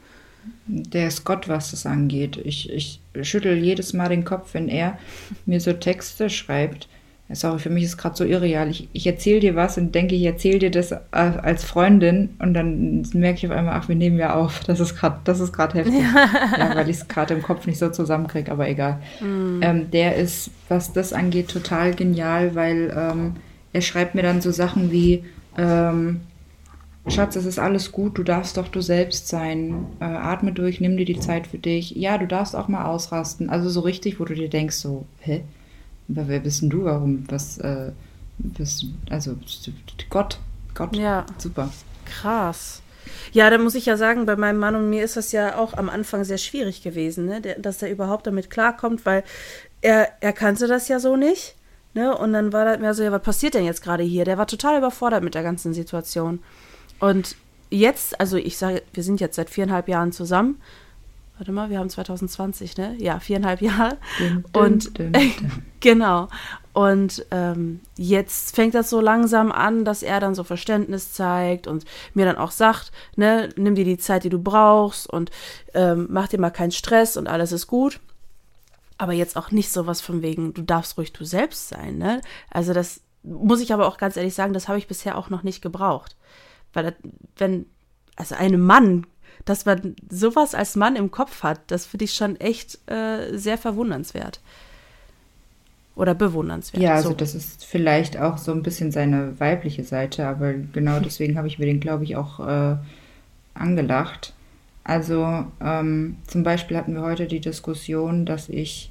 Der 0.66 1.08
ist 1.08 1.24
Gott, 1.24 1.48
was 1.48 1.70
das 1.70 1.86
angeht. 1.86 2.38
Ich, 2.44 2.70
ich 2.72 3.00
schüttel 3.22 3.56
jedes 3.56 3.92
Mal 3.92 4.08
den 4.08 4.24
Kopf, 4.24 4.54
wenn 4.54 4.68
er 4.68 4.98
mir 5.44 5.60
so 5.60 5.72
Texte 5.72 6.28
schreibt. 6.28 6.88
sorry, 7.32 7.58
für 7.58 7.70
mich 7.70 7.84
ist 7.84 7.96
gerade 7.96 8.16
so 8.16 8.24
irreal. 8.24 8.68
Ich, 8.68 8.88
ich 8.92 9.06
erzähle 9.06 9.40
dir 9.40 9.54
was 9.54 9.78
und 9.78 9.94
denke, 9.94 10.14
ich 10.14 10.24
erzähle 10.24 10.58
dir 10.58 10.70
das 10.70 10.92
als 11.12 11.64
Freundin 11.64 12.30
und 12.40 12.54
dann 12.54 13.06
merke 13.12 13.38
ich 13.38 13.46
auf 13.46 13.56
einmal, 13.56 13.74
ach, 13.74 13.88
wir 13.88 13.96
nehmen 13.96 14.18
ja 14.18 14.34
auf. 14.34 14.60
Das 14.64 14.80
ist 14.80 14.96
gerade, 14.96 15.20
das 15.24 15.40
ist 15.40 15.52
gerade 15.52 15.78
heftig. 15.78 16.00
Ja. 16.00 16.58
ja 16.58 16.76
weil 16.76 16.90
ich 16.90 16.96
es 16.96 17.08
gerade 17.08 17.34
im 17.34 17.42
Kopf 17.42 17.66
nicht 17.66 17.78
so 17.78 17.88
zusammenkriege, 17.88 18.50
aber 18.50 18.68
egal. 18.68 19.00
Mhm. 19.20 19.60
Ähm, 19.62 19.90
der 19.90 20.16
ist, 20.16 20.50
was 20.68 20.92
das 20.92 21.12
angeht, 21.12 21.48
total 21.48 21.94
genial, 21.94 22.54
weil 22.54 22.92
ähm, 22.96 23.36
er 23.72 23.82
schreibt 23.82 24.14
mir 24.14 24.22
dann 24.22 24.40
so 24.40 24.50
Sachen 24.50 24.90
wie, 24.90 25.24
ähm, 25.58 26.20
Schatz, 27.08 27.36
es 27.36 27.46
ist 27.46 27.58
alles 27.58 27.92
gut, 27.92 28.18
du 28.18 28.22
darfst 28.22 28.56
doch 28.56 28.68
du 28.68 28.80
selbst 28.80 29.28
sein. 29.28 29.86
Äh, 30.00 30.04
atme 30.04 30.52
durch, 30.52 30.80
nimm 30.80 30.96
dir 30.96 31.04
die 31.04 31.20
Zeit 31.20 31.46
für 31.46 31.58
dich. 31.58 31.92
Ja, 31.92 32.18
du 32.18 32.26
darfst 32.26 32.56
auch 32.56 32.68
mal 32.68 32.84
ausrasten. 32.84 33.48
Also 33.48 33.68
so 33.68 33.80
richtig, 33.80 34.18
wo 34.18 34.24
du 34.24 34.34
dir 34.34 34.50
denkst, 34.50 34.76
so, 34.76 35.06
hä? 35.20 35.44
Aber 36.08 36.28
wer 36.28 36.40
bist 36.40 36.62
denn 36.62 36.70
du? 36.70 36.84
Warum? 36.84 37.24
Was 37.28 37.58
äh, 37.58 37.92
bist 38.38 38.82
du? 38.82 38.86
Also 39.10 39.36
Gott. 40.10 40.38
Gott. 40.74 40.96
Ja. 40.96 41.24
Super. 41.38 41.70
Krass. 42.04 42.82
Ja, 43.32 43.50
da 43.50 43.58
muss 43.58 43.74
ich 43.74 43.86
ja 43.86 43.96
sagen, 43.96 44.26
bei 44.26 44.36
meinem 44.36 44.58
Mann 44.58 44.74
und 44.74 44.90
mir 44.90 45.04
ist 45.04 45.16
das 45.16 45.32
ja 45.32 45.56
auch 45.56 45.74
am 45.74 45.88
Anfang 45.88 46.24
sehr 46.24 46.38
schwierig 46.38 46.82
gewesen, 46.82 47.26
ne? 47.26 47.40
Dass 47.40 47.82
er 47.82 47.90
überhaupt 47.90 48.26
damit 48.26 48.50
klarkommt, 48.50 49.06
weil 49.06 49.22
er, 49.80 50.08
er 50.20 50.32
kannte 50.32 50.66
das 50.66 50.88
ja 50.88 50.98
so 50.98 51.16
nicht. 51.16 51.54
Ne? 51.94 52.16
Und 52.16 52.34
dann 52.34 52.52
war 52.52 52.66
das 52.66 52.78
mehr 52.78 52.92
so, 52.92 53.02
ja, 53.02 53.10
was 53.10 53.22
passiert 53.22 53.54
denn 53.54 53.64
jetzt 53.64 53.82
gerade 53.82 54.02
hier? 54.02 54.26
Der 54.26 54.36
war 54.36 54.46
total 54.46 54.76
überfordert 54.76 55.24
mit 55.24 55.34
der 55.34 55.42
ganzen 55.42 55.72
Situation. 55.72 56.40
Und 57.00 57.36
jetzt, 57.70 58.18
also 58.20 58.36
ich 58.36 58.56
sage, 58.56 58.82
wir 58.92 59.02
sind 59.02 59.20
jetzt 59.20 59.36
seit 59.36 59.50
viereinhalb 59.50 59.88
Jahren 59.88 60.12
zusammen 60.12 60.60
warte 61.38 61.52
mal, 61.52 61.70
wir 61.70 61.78
haben 61.78 61.90
2020, 61.90 62.76
ne? 62.76 62.96
Ja, 62.98 63.20
viereinhalb 63.20 63.60
Jahre. 63.60 63.98
Dum, 64.18 64.44
dum, 64.52 64.62
und 64.62 64.98
dum, 64.98 65.12
genau. 65.80 66.28
Und 66.72 67.26
ähm, 67.30 67.80
jetzt 67.96 68.54
fängt 68.54 68.74
das 68.74 68.90
so 68.90 69.00
langsam 69.00 69.52
an, 69.52 69.84
dass 69.84 70.02
er 70.02 70.20
dann 70.20 70.34
so 70.34 70.44
Verständnis 70.44 71.12
zeigt 71.12 71.66
und 71.66 71.84
mir 72.14 72.26
dann 72.26 72.36
auch 72.36 72.50
sagt, 72.50 72.92
ne, 73.16 73.48
nimm 73.56 73.74
dir 73.74 73.84
die 73.84 73.98
Zeit, 73.98 74.24
die 74.24 74.28
du 74.28 74.38
brauchst 74.38 75.08
und 75.08 75.30
ähm, 75.74 76.06
mach 76.10 76.28
dir 76.28 76.40
mal 76.40 76.50
keinen 76.50 76.72
Stress 76.72 77.16
und 77.16 77.28
alles 77.28 77.52
ist 77.52 77.66
gut. 77.66 78.00
Aber 78.98 79.12
jetzt 79.12 79.36
auch 79.36 79.50
nicht 79.50 79.72
so 79.72 79.86
was 79.86 80.00
von 80.00 80.22
wegen, 80.22 80.54
du 80.54 80.62
darfst 80.62 80.96
ruhig 80.96 81.12
du 81.12 81.24
selbst 81.24 81.68
sein, 81.68 81.98
ne? 81.98 82.20
Also 82.50 82.72
das 82.72 83.00
muss 83.22 83.60
ich 83.60 83.72
aber 83.72 83.88
auch 83.88 83.98
ganz 83.98 84.16
ehrlich 84.16 84.34
sagen, 84.34 84.52
das 84.52 84.68
habe 84.68 84.78
ich 84.78 84.86
bisher 84.86 85.18
auch 85.18 85.30
noch 85.30 85.42
nicht 85.42 85.60
gebraucht. 85.60 86.15
Weil 86.76 86.84
das, 86.84 86.94
wenn, 87.38 87.66
also 88.16 88.34
einem 88.34 88.60
Mann 88.60 89.06
dass 89.44 89.64
man 89.64 89.94
sowas 90.10 90.54
als 90.54 90.76
Mann 90.76 90.96
im 90.96 91.10
Kopf 91.10 91.42
hat, 91.42 91.60
das 91.68 91.86
finde 91.86 92.04
ich 92.04 92.14
schon 92.14 92.36
echt 92.36 92.78
äh, 92.90 93.36
sehr 93.36 93.58
verwundernswert. 93.58 94.40
Oder 95.94 96.14
bewundernswert. 96.14 96.82
Ja, 96.82 96.94
also 96.94 97.10
so. 97.10 97.14
das 97.14 97.34
ist 97.34 97.64
vielleicht 97.64 98.18
auch 98.18 98.38
so 98.38 98.52
ein 98.52 98.62
bisschen 98.62 98.92
seine 98.92 99.38
weibliche 99.40 99.84
Seite, 99.84 100.26
aber 100.26 100.52
genau 100.52 101.00
deswegen 101.04 101.38
habe 101.38 101.48
ich 101.48 101.58
mir 101.58 101.66
den, 101.66 101.80
glaube 101.80 102.04
ich, 102.04 102.16
auch 102.16 102.40
äh, 102.40 102.76
angelacht. 103.54 104.34
Also 104.84 105.46
ähm, 105.60 106.16
zum 106.26 106.42
Beispiel 106.42 106.76
hatten 106.76 106.94
wir 106.94 107.02
heute 107.02 107.26
die 107.26 107.40
Diskussion, 107.40 108.26
dass 108.26 108.48
ich 108.48 108.90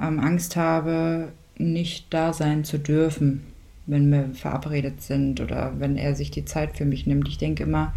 ähm, 0.00 0.20
Angst 0.20 0.56
habe, 0.56 1.32
nicht 1.56 2.12
da 2.12 2.32
sein 2.32 2.64
zu 2.64 2.78
dürfen, 2.78 3.44
wenn 3.86 4.10
wir 4.10 4.30
verabredet 4.34 5.00
sind 5.00 5.40
oder 5.40 5.74
wenn 5.78 5.96
er 5.96 6.14
sich 6.14 6.30
die 6.30 6.44
Zeit 6.44 6.76
für 6.76 6.84
mich 6.84 7.06
nimmt. 7.06 7.28
Ich 7.28 7.38
denke 7.38 7.62
immer, 7.62 7.92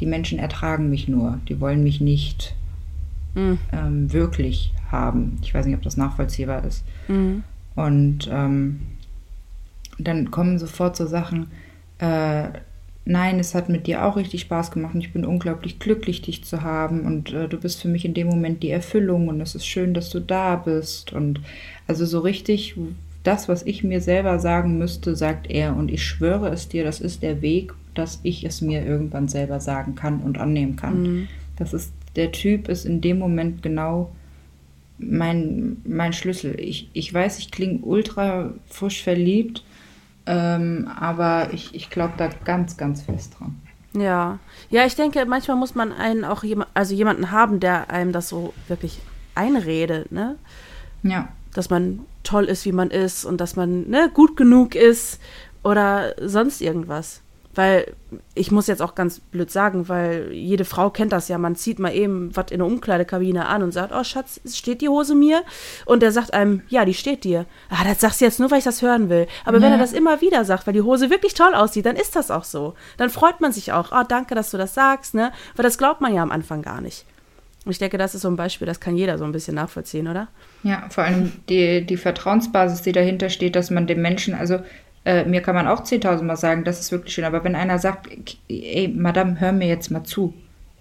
die 0.00 0.06
Menschen 0.06 0.38
ertragen 0.38 0.90
mich 0.90 1.08
nur, 1.08 1.38
die 1.48 1.60
wollen 1.60 1.82
mich 1.82 2.00
nicht 2.00 2.54
mhm. 3.34 3.58
ähm, 3.72 4.12
wirklich 4.12 4.72
haben. 4.90 5.38
Ich 5.42 5.54
weiß 5.54 5.66
nicht, 5.66 5.76
ob 5.76 5.82
das 5.82 5.96
nachvollziehbar 5.96 6.64
ist. 6.64 6.84
Mhm. 7.08 7.42
Und 7.74 8.28
ähm, 8.30 8.80
dann 9.98 10.30
kommen 10.30 10.58
sofort 10.58 10.96
so 10.96 11.06
Sachen, 11.06 11.48
äh, 11.98 12.48
nein, 13.04 13.38
es 13.38 13.54
hat 13.54 13.68
mit 13.68 13.86
dir 13.86 14.04
auch 14.04 14.16
richtig 14.16 14.42
Spaß 14.42 14.70
gemacht 14.70 14.94
und 14.94 15.00
ich 15.00 15.12
bin 15.12 15.24
unglaublich 15.24 15.78
glücklich, 15.78 16.22
dich 16.22 16.44
zu 16.44 16.62
haben 16.62 17.06
und 17.06 17.32
äh, 17.32 17.48
du 17.48 17.58
bist 17.58 17.80
für 17.80 17.88
mich 17.88 18.04
in 18.04 18.14
dem 18.14 18.28
Moment 18.28 18.62
die 18.62 18.70
Erfüllung 18.70 19.28
und 19.28 19.40
es 19.40 19.54
ist 19.54 19.66
schön, 19.66 19.94
dass 19.94 20.10
du 20.10 20.20
da 20.20 20.56
bist 20.56 21.12
und 21.12 21.40
also 21.86 22.04
so 22.06 22.20
richtig 22.20 22.76
das, 23.22 23.48
was 23.48 23.62
ich 23.64 23.84
mir 23.84 24.00
selber 24.00 24.38
sagen 24.38 24.78
müsste, 24.78 25.14
sagt 25.14 25.50
er 25.50 25.76
und 25.76 25.90
ich 25.90 26.04
schwöre 26.04 26.48
es 26.48 26.68
dir, 26.68 26.84
das 26.84 27.00
ist 27.00 27.22
der 27.22 27.42
Weg 27.42 27.74
dass 27.94 28.20
ich 28.22 28.44
es 28.44 28.60
mir 28.60 28.84
irgendwann 28.84 29.28
selber 29.28 29.60
sagen 29.60 29.94
kann 29.94 30.20
und 30.20 30.38
annehmen 30.38 30.76
kann. 30.76 31.02
Mhm. 31.02 31.28
Das 31.56 31.72
ist, 31.72 31.92
der 32.16 32.32
Typ 32.32 32.68
ist 32.68 32.84
in 32.84 33.00
dem 33.00 33.18
Moment 33.18 33.62
genau 33.62 34.12
mein, 34.98 35.78
mein 35.84 36.12
Schlüssel. 36.12 36.58
Ich, 36.58 36.90
ich 36.92 37.12
weiß, 37.12 37.38
ich 37.38 37.50
klinge 37.50 37.80
ultra 37.80 38.52
frisch 38.68 39.02
verliebt, 39.02 39.64
ähm, 40.26 40.88
aber 40.94 41.52
ich, 41.52 41.74
ich 41.74 41.90
glaube 41.90 42.14
da 42.16 42.28
ganz, 42.44 42.76
ganz 42.76 43.02
fest 43.02 43.36
dran. 43.38 43.60
Ja, 43.92 44.38
ja, 44.70 44.86
ich 44.86 44.94
denke, 44.94 45.24
manchmal 45.26 45.56
muss 45.56 45.74
man 45.74 45.92
einen 45.92 46.24
auch 46.24 46.44
jemand, 46.44 46.70
also 46.74 46.94
jemanden 46.94 47.32
haben, 47.32 47.58
der 47.58 47.90
einem 47.90 48.12
das 48.12 48.28
so 48.28 48.54
wirklich 48.68 49.00
einredet, 49.34 50.12
ne? 50.12 50.36
Ja. 51.02 51.28
Dass 51.54 51.70
man 51.70 52.00
toll 52.22 52.44
ist, 52.44 52.64
wie 52.64 52.72
man 52.72 52.90
ist 52.90 53.24
und 53.24 53.40
dass 53.40 53.56
man 53.56 53.88
ne, 53.88 54.10
gut 54.12 54.36
genug 54.36 54.74
ist 54.74 55.20
oder 55.62 56.14
sonst 56.20 56.60
irgendwas. 56.60 57.22
Weil 57.52 57.94
ich 58.36 58.52
muss 58.52 58.68
jetzt 58.68 58.80
auch 58.80 58.94
ganz 58.94 59.18
blöd 59.18 59.50
sagen, 59.50 59.88
weil 59.88 60.30
jede 60.32 60.64
Frau 60.64 60.88
kennt 60.88 61.12
das 61.12 61.26
ja. 61.26 61.36
Man 61.36 61.56
zieht 61.56 61.80
mal 61.80 61.92
eben 61.92 62.34
was 62.36 62.52
in 62.52 62.58
der 62.58 62.66
Umkleidekabine 62.66 63.46
an 63.46 63.64
und 63.64 63.72
sagt, 63.72 63.92
oh 63.92 64.04
Schatz, 64.04 64.40
steht 64.48 64.80
die 64.82 64.88
Hose 64.88 65.16
mir? 65.16 65.42
Und 65.84 66.00
der 66.00 66.12
sagt 66.12 66.32
einem, 66.32 66.62
ja, 66.68 66.84
die 66.84 66.94
steht 66.94 67.24
dir. 67.24 67.46
Ah, 67.68 67.82
das 67.84 68.00
sagst 68.00 68.20
du 68.20 68.24
jetzt 68.24 68.38
nur, 68.38 68.52
weil 68.52 68.58
ich 68.58 68.64
das 68.64 68.82
hören 68.82 69.08
will. 69.08 69.26
Aber 69.44 69.56
ja. 69.56 69.64
wenn 69.64 69.72
er 69.72 69.78
das 69.78 69.92
immer 69.92 70.20
wieder 70.20 70.44
sagt, 70.44 70.68
weil 70.68 70.74
die 70.74 70.82
Hose 70.82 71.10
wirklich 71.10 71.34
toll 71.34 71.54
aussieht, 71.54 71.86
dann 71.86 71.96
ist 71.96 72.14
das 72.14 72.30
auch 72.30 72.44
so. 72.44 72.74
Dann 72.98 73.10
freut 73.10 73.40
man 73.40 73.52
sich 73.52 73.72
auch. 73.72 73.90
Oh, 73.90 74.04
danke, 74.06 74.36
dass 74.36 74.52
du 74.52 74.56
das 74.56 74.74
sagst, 74.74 75.14
ne? 75.14 75.32
Weil 75.56 75.64
das 75.64 75.76
glaubt 75.76 76.00
man 76.00 76.14
ja 76.14 76.22
am 76.22 76.30
Anfang 76.30 76.62
gar 76.62 76.80
nicht. 76.80 77.04
Ich 77.66 77.78
denke, 77.78 77.98
das 77.98 78.14
ist 78.14 78.22
so 78.22 78.28
ein 78.28 78.36
Beispiel, 78.36 78.66
das 78.66 78.80
kann 78.80 78.96
jeder 78.96 79.18
so 79.18 79.24
ein 79.24 79.32
bisschen 79.32 79.54
nachvollziehen, 79.54 80.08
oder? 80.08 80.28
Ja, 80.62 80.86
vor 80.88 81.04
allem 81.04 81.32
die, 81.48 81.84
die 81.84 81.96
Vertrauensbasis, 81.98 82.82
die 82.82 82.92
dahinter 82.92 83.28
steht, 83.28 83.54
dass 83.54 83.70
man 83.70 83.86
dem 83.86 84.00
Menschen, 84.00 84.34
also 84.34 84.60
äh, 85.04 85.24
mir 85.24 85.40
kann 85.40 85.54
man 85.54 85.66
auch 85.66 85.82
10.000 85.82 86.22
Mal 86.22 86.36
sagen, 86.36 86.64
das 86.64 86.80
ist 86.80 86.92
wirklich 86.92 87.14
schön. 87.14 87.24
Aber 87.24 87.42
wenn 87.44 87.54
einer 87.54 87.78
sagt, 87.78 88.08
ey, 88.48 88.88
Madame, 88.88 89.40
hör 89.40 89.52
mir 89.52 89.68
jetzt 89.68 89.90
mal 89.90 90.04
zu. 90.04 90.34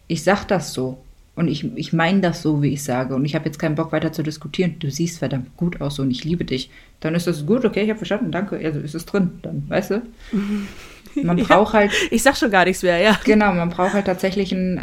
Ich 0.08 0.24
sag 0.24 0.46
das 0.46 0.74
so. 0.74 0.98
Und 1.36 1.48
ich, 1.48 1.66
ich 1.78 1.94
meine 1.94 2.20
das 2.20 2.42
so, 2.42 2.62
wie 2.62 2.74
ich 2.74 2.84
sage. 2.84 3.16
Und 3.16 3.24
ich 3.24 3.34
habe 3.34 3.46
jetzt 3.46 3.60
keinen 3.60 3.76
Bock 3.76 3.94
weiter 3.94 4.12
zu 4.12 4.24
diskutieren. 4.24 4.76
Du 4.80 4.92
siehst 4.92 5.20
verdammt 5.20 5.56
gut 5.56 5.80
aus 5.80 5.98
und 6.00 6.12
ich 6.12 6.26
liebe 6.26 6.44
dich. 6.44 6.70
Dann 7.00 7.16
ist 7.16 7.28
das 7.28 7.46
gut, 7.46 7.64
okay, 7.64 7.84
ich 7.84 7.90
habe 7.90 7.98
verstanden, 7.98 8.32
danke. 8.32 8.58
Also 8.58 8.80
ist 8.80 8.94
es 8.94 9.06
drin, 9.06 9.40
dann, 9.42 9.64
weißt 9.70 9.92
du? 9.92 10.02
Man 11.24 11.38
ja, 11.38 11.46
braucht 11.46 11.74
halt. 11.74 11.92
Ich 12.12 12.24
sag 12.24 12.36
schon 12.36 12.52
gar 12.52 12.66
nichts 12.66 12.84
mehr, 12.84 12.98
ja. 12.98 13.18
Genau, 13.24 13.52
man 13.52 13.70
braucht 13.70 13.94
halt 13.94 14.06
tatsächlich 14.06 14.52
ein. 14.52 14.80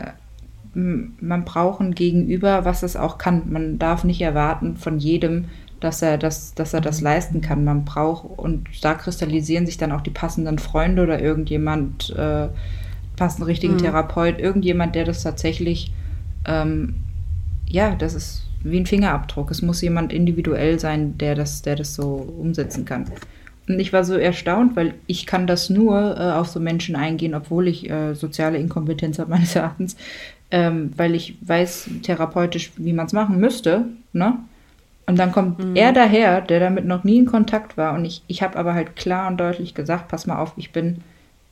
Man 0.76 1.44
braucht 1.46 1.80
ein 1.80 1.94
Gegenüber, 1.94 2.66
was 2.66 2.82
es 2.82 2.96
auch 2.96 3.16
kann. 3.16 3.50
Man 3.50 3.78
darf 3.78 4.04
nicht 4.04 4.20
erwarten 4.20 4.76
von 4.76 4.98
jedem, 4.98 5.46
dass 5.80 6.02
er 6.02 6.18
das, 6.18 6.54
dass 6.54 6.74
er 6.74 6.82
das 6.82 7.00
leisten 7.00 7.40
kann. 7.40 7.64
Man 7.64 7.86
braucht, 7.86 8.38
und 8.38 8.68
da 8.82 8.92
kristallisieren 8.92 9.64
sich 9.64 9.78
dann 9.78 9.90
auch 9.90 10.02
die 10.02 10.10
passenden 10.10 10.58
Freunde 10.58 11.02
oder 11.02 11.18
irgendjemand, 11.18 12.10
äh, 12.10 12.48
passenden 13.16 13.44
richtigen 13.44 13.74
mhm. 13.74 13.78
Therapeut, 13.78 14.38
irgendjemand, 14.38 14.94
der 14.94 15.04
das 15.04 15.22
tatsächlich, 15.22 15.92
ähm, 16.44 16.96
ja, 17.66 17.94
das 17.94 18.14
ist 18.14 18.42
wie 18.62 18.78
ein 18.78 18.86
Fingerabdruck. 18.86 19.50
Es 19.50 19.62
muss 19.62 19.80
jemand 19.80 20.12
individuell 20.12 20.78
sein, 20.78 21.16
der 21.16 21.34
das, 21.34 21.62
der 21.62 21.76
das 21.76 21.94
so 21.94 22.34
umsetzen 22.38 22.84
kann. 22.84 23.06
Und 23.68 23.80
ich 23.80 23.92
war 23.92 24.04
so 24.04 24.14
erstaunt, 24.14 24.76
weil 24.76 24.94
ich 25.06 25.26
kann 25.26 25.46
das 25.46 25.70
nur 25.70 26.16
äh, 26.18 26.32
auf 26.32 26.48
so 26.48 26.60
Menschen 26.60 26.94
eingehen, 26.96 27.34
obwohl 27.34 27.66
ich 27.66 27.90
äh, 27.90 28.14
soziale 28.14 28.58
Inkompetenz 28.58 29.18
habe 29.18 29.30
meines 29.30 29.56
Erachtens, 29.56 29.96
ähm, 30.50 30.92
weil 30.96 31.14
ich 31.14 31.36
weiß 31.40 31.90
therapeutisch, 32.02 32.72
wie 32.76 32.92
man 32.92 33.06
es 33.06 33.12
machen 33.12 33.38
müsste, 33.38 33.86
ne? 34.12 34.38
Und 35.06 35.18
dann 35.18 35.30
kommt 35.30 35.60
mhm. 35.60 35.76
er 35.76 35.92
daher, 35.92 36.40
der 36.40 36.58
damit 36.58 36.84
noch 36.84 37.04
nie 37.04 37.18
in 37.18 37.26
Kontakt 37.26 37.76
war. 37.76 37.94
Und 37.94 38.04
ich, 38.04 38.22
ich 38.26 38.42
habe 38.42 38.58
aber 38.58 38.74
halt 38.74 38.96
klar 38.96 39.28
und 39.28 39.38
deutlich 39.38 39.72
gesagt, 39.74 40.08
pass 40.08 40.26
mal 40.26 40.40
auf, 40.40 40.52
ich 40.56 40.72
bin 40.72 40.98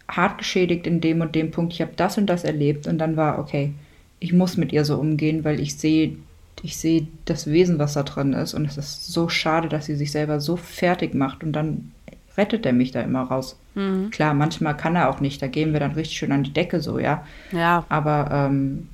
hart 0.08 0.38
geschädigt 0.38 0.86
in 0.86 1.00
dem 1.00 1.20
und 1.20 1.34
dem 1.36 1.52
Punkt. 1.52 1.72
Ich 1.72 1.80
habe 1.80 1.92
das 1.94 2.18
und 2.18 2.26
das 2.26 2.42
erlebt. 2.42 2.88
Und 2.88 2.98
dann 2.98 3.16
war, 3.16 3.38
okay, 3.38 3.72
ich 4.18 4.32
muss 4.32 4.56
mit 4.56 4.72
ihr 4.72 4.84
so 4.84 4.98
umgehen, 4.98 5.44
weil 5.44 5.60
ich 5.60 5.76
sehe, 5.76 6.16
ich 6.62 6.76
sehe 6.76 7.06
das 7.26 7.46
Wesen, 7.46 7.78
was 7.78 7.94
da 7.94 8.02
drin 8.02 8.32
ist. 8.32 8.54
Und 8.54 8.64
es 8.64 8.76
ist 8.76 9.12
so 9.12 9.28
schade, 9.28 9.68
dass 9.68 9.86
sie 9.86 9.94
sich 9.94 10.10
selber 10.10 10.40
so 10.40 10.56
fertig 10.56 11.14
macht. 11.14 11.44
Und 11.44 11.52
dann 11.52 11.92
rettet 12.36 12.66
er 12.66 12.72
mich 12.72 12.90
da 12.90 13.02
immer 13.02 13.22
raus. 13.22 13.56
Mhm. 13.74 14.10
Klar, 14.10 14.34
manchmal 14.34 14.76
kann 14.76 14.96
er 14.96 15.10
auch 15.10 15.20
nicht. 15.20 15.42
Da 15.42 15.46
gehen 15.46 15.72
wir 15.72 15.80
dann 15.80 15.92
richtig 15.92 16.16
schön 16.16 16.32
an 16.32 16.42
die 16.42 16.52
Decke 16.52 16.80
so, 16.80 16.98
ja. 16.98 17.26
Ja. 17.52 17.84
Aber 17.88 18.28
ähm, 18.30 18.88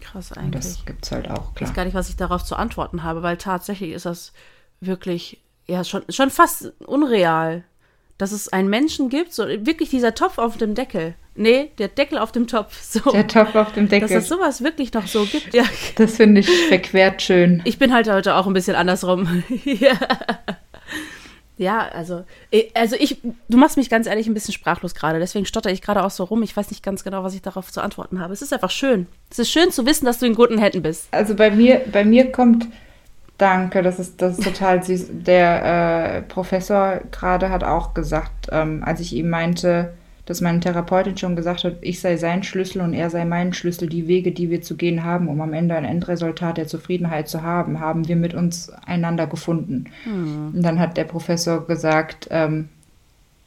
krass 0.00 0.32
eigentlich. 0.32 0.64
Das 0.64 0.84
gibt 0.84 1.04
es 1.04 1.12
halt 1.12 1.30
auch, 1.30 1.54
klar. 1.54 1.62
Ich 1.62 1.68
weiß 1.68 1.74
gar 1.74 1.84
nicht, 1.84 1.94
was 1.94 2.08
ich 2.08 2.16
darauf 2.16 2.44
zu 2.44 2.56
antworten 2.56 3.02
habe, 3.02 3.22
weil 3.22 3.36
tatsächlich 3.36 3.90
ist 3.92 4.06
das 4.06 4.32
wirklich, 4.80 5.40
ja, 5.66 5.84
schon, 5.84 6.02
schon 6.08 6.30
fast 6.30 6.72
unreal, 6.86 7.64
dass 8.18 8.32
es 8.32 8.48
einen 8.48 8.68
Menschen 8.68 9.08
gibt, 9.08 9.32
so 9.32 9.46
wirklich 9.46 9.90
dieser 9.90 10.14
Topf 10.14 10.38
auf 10.38 10.56
dem 10.56 10.74
Deckel. 10.74 11.14
Nee, 11.36 11.72
der 11.78 11.88
Deckel 11.88 12.18
auf 12.18 12.30
dem 12.30 12.46
Topf. 12.46 12.80
So. 12.80 13.10
Der 13.10 13.26
Topf 13.26 13.56
auf 13.56 13.72
dem 13.72 13.88
Deckel. 13.88 14.08
Dass 14.08 14.22
es 14.24 14.28
sowas 14.28 14.62
wirklich 14.62 14.92
noch 14.92 15.06
so 15.08 15.24
gibt. 15.24 15.52
Ja. 15.52 15.64
Das 15.96 16.16
finde 16.16 16.40
ich 16.40 16.48
verquert 16.68 17.22
schön. 17.22 17.60
Ich 17.64 17.78
bin 17.78 17.92
halt 17.92 18.08
heute 18.08 18.36
auch 18.36 18.46
ein 18.46 18.52
bisschen 18.52 18.76
andersrum. 18.76 19.42
ja. 19.64 19.98
Ja, 21.56 21.88
also, 21.88 22.24
eh, 22.50 22.64
also 22.74 22.96
ich, 22.98 23.20
du 23.48 23.56
machst 23.56 23.76
mich 23.76 23.88
ganz 23.88 24.06
ehrlich 24.06 24.26
ein 24.26 24.34
bisschen 24.34 24.54
sprachlos 24.54 24.94
gerade, 24.94 25.20
deswegen 25.20 25.46
stotter 25.46 25.70
ich 25.70 25.82
gerade 25.82 26.02
auch 26.02 26.10
so 26.10 26.24
rum. 26.24 26.42
Ich 26.42 26.56
weiß 26.56 26.70
nicht 26.70 26.82
ganz 26.82 27.04
genau, 27.04 27.22
was 27.22 27.34
ich 27.34 27.42
darauf 27.42 27.70
zu 27.70 27.80
antworten 27.80 28.20
habe. 28.20 28.32
Es 28.32 28.42
ist 28.42 28.52
einfach 28.52 28.70
schön. 28.70 29.06
Es 29.30 29.38
ist 29.38 29.50
schön 29.50 29.70
zu 29.70 29.86
wissen, 29.86 30.04
dass 30.04 30.18
du 30.18 30.26
in 30.26 30.34
guten 30.34 30.58
Händen 30.58 30.82
bist. 30.82 31.06
Also 31.12 31.36
bei 31.36 31.50
mir, 31.50 31.82
bei 31.92 32.04
mir 32.04 32.32
kommt, 32.32 32.66
danke, 33.38 33.82
das 33.82 34.00
ist, 34.00 34.20
das 34.20 34.38
ist 34.38 34.44
total 34.44 34.82
süß. 34.82 35.06
Der 35.10 36.16
äh, 36.16 36.22
Professor 36.22 37.00
gerade 37.12 37.50
hat 37.50 37.62
auch 37.62 37.94
gesagt, 37.94 38.48
ähm, 38.50 38.82
als 38.84 38.98
ich 38.98 39.12
ihm 39.14 39.28
meinte, 39.30 39.94
dass 40.26 40.40
meine 40.40 40.60
Therapeutin 40.60 41.18
schon 41.18 41.36
gesagt 41.36 41.64
hat, 41.64 41.76
ich 41.82 42.00
sei 42.00 42.16
sein 42.16 42.42
Schlüssel 42.42 42.80
und 42.80 42.94
er 42.94 43.10
sei 43.10 43.24
mein 43.24 43.52
Schlüssel, 43.52 43.88
die 43.88 44.08
Wege, 44.08 44.32
die 44.32 44.48
wir 44.48 44.62
zu 44.62 44.76
gehen 44.76 45.04
haben, 45.04 45.28
um 45.28 45.40
am 45.40 45.52
Ende 45.52 45.74
ein 45.74 45.84
Endresultat 45.84 46.56
der 46.56 46.66
Zufriedenheit 46.66 47.28
zu 47.28 47.42
haben, 47.42 47.80
haben 47.80 48.08
wir 48.08 48.16
mit 48.16 48.32
uns 48.32 48.70
einander 48.86 49.26
gefunden. 49.26 49.86
Hm. 50.04 50.52
Und 50.54 50.62
dann 50.62 50.78
hat 50.78 50.96
der 50.96 51.04
Professor 51.04 51.66
gesagt, 51.66 52.28
ähm, 52.30 52.68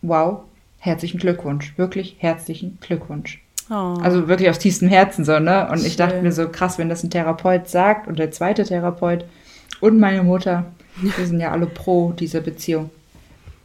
wow, 0.03 0.41
herzlichen 0.77 1.19
Glückwunsch, 1.19 1.77
wirklich 1.77 2.17
herzlichen 2.19 2.77
Glückwunsch. 2.79 3.41
Oh. 3.69 3.97
Also 4.01 4.27
wirklich 4.27 4.49
aus 4.49 4.59
tiefstem 4.59 4.87
Herzen 4.87 5.25
so, 5.25 5.39
ne? 5.39 5.67
Und 5.69 5.79
Schön. 5.79 5.87
ich 5.87 5.95
dachte 5.97 6.21
mir 6.21 6.31
so, 6.31 6.47
krass, 6.47 6.77
wenn 6.77 6.89
das 6.89 7.03
ein 7.03 7.09
Therapeut 7.09 7.67
sagt 7.67 8.07
und 8.07 8.19
der 8.19 8.31
zweite 8.31 8.63
Therapeut 8.63 9.25
und 9.81 9.99
meine 9.99 10.23
Mutter, 10.23 10.65
wir 11.01 11.25
sind 11.25 11.39
ja 11.39 11.51
alle 11.51 11.65
pro 11.65 12.11
dieser 12.11 12.41
Beziehung. 12.41 12.89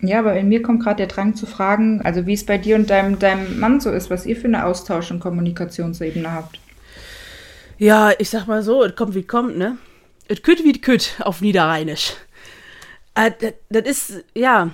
Ja, 0.03 0.19
aber 0.19 0.35
in 0.35 0.49
mir 0.49 0.63
kommt 0.63 0.83
gerade 0.83 0.97
der 0.97 1.07
Drang 1.07 1.37
zu 1.37 1.47
fragen, 1.47 2.03
also 2.03 2.27
wie 2.27 2.33
es 2.33 2.45
bei 2.45 2.59
dir 2.59 2.75
und 2.75 2.91
deinem, 2.91 3.21
deinem 3.21 3.61
Mann 3.61 3.81
so 3.81 3.91
ist, 3.91 4.11
was 4.11 4.27
ihr 4.27 4.37
für 4.37 4.49
eine 4.49 4.67
Austausch- 4.67 5.13
und 5.13 5.21
Kommunikationsebene 5.21 6.33
habt. 6.33 6.59
Ja, 7.79 8.11
ich 8.19 8.29
sag 8.29 8.49
mal 8.49 8.63
so, 8.63 8.83
es 8.83 8.97
kommt 8.97 9.15
wie 9.15 9.23
kommt, 9.23 9.57
ne? 9.57 9.79
Es 10.27 10.43
kütt 10.43 10.65
wie 10.65 10.81
kütt 10.81 11.15
auf 11.21 11.41
Niederrheinisch. 11.41 12.15
Äh, 13.15 13.31
das 13.69 13.87
ist, 13.87 14.25
ja, 14.35 14.71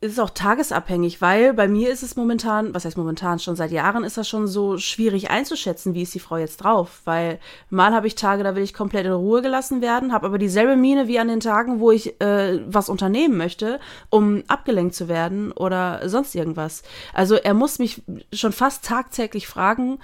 ist 0.00 0.20
auch 0.20 0.30
tagesabhängig, 0.30 1.20
weil 1.20 1.52
bei 1.52 1.66
mir 1.66 1.90
ist 1.90 2.04
es 2.04 2.14
momentan, 2.14 2.74
was 2.74 2.84
heißt 2.84 2.96
momentan, 2.96 3.40
schon 3.40 3.56
seit 3.56 3.72
Jahren 3.72 4.04
ist 4.04 4.16
das 4.16 4.28
schon 4.28 4.46
so 4.46 4.78
schwierig 4.78 5.30
einzuschätzen, 5.30 5.94
wie 5.94 6.02
ist 6.02 6.14
die 6.14 6.20
Frau 6.20 6.36
jetzt 6.36 6.58
drauf. 6.58 7.00
Weil 7.04 7.40
mal 7.70 7.92
habe 7.92 8.06
ich 8.06 8.14
Tage, 8.14 8.44
da 8.44 8.54
will 8.54 8.62
ich 8.62 8.72
komplett 8.72 9.04
in 9.04 9.12
Ruhe 9.12 9.42
gelassen 9.42 9.82
werden, 9.82 10.12
habe 10.12 10.26
aber 10.26 10.38
dieselbe 10.38 10.76
Miene 10.76 11.08
wie 11.08 11.18
an 11.18 11.26
den 11.26 11.40
Tagen, 11.40 11.80
wo 11.80 11.90
ich 11.90 12.20
äh, 12.20 12.60
was 12.66 12.88
unternehmen 12.88 13.36
möchte, 13.36 13.80
um 14.10 14.44
abgelenkt 14.46 14.94
zu 14.94 15.08
werden 15.08 15.50
oder 15.50 16.08
sonst 16.08 16.36
irgendwas. 16.36 16.84
Also 17.12 17.34
er 17.34 17.54
muss 17.54 17.80
mich 17.80 18.02
schon 18.32 18.52
fast 18.52 18.84
tagtäglich 18.84 19.48
fragen, 19.48 19.98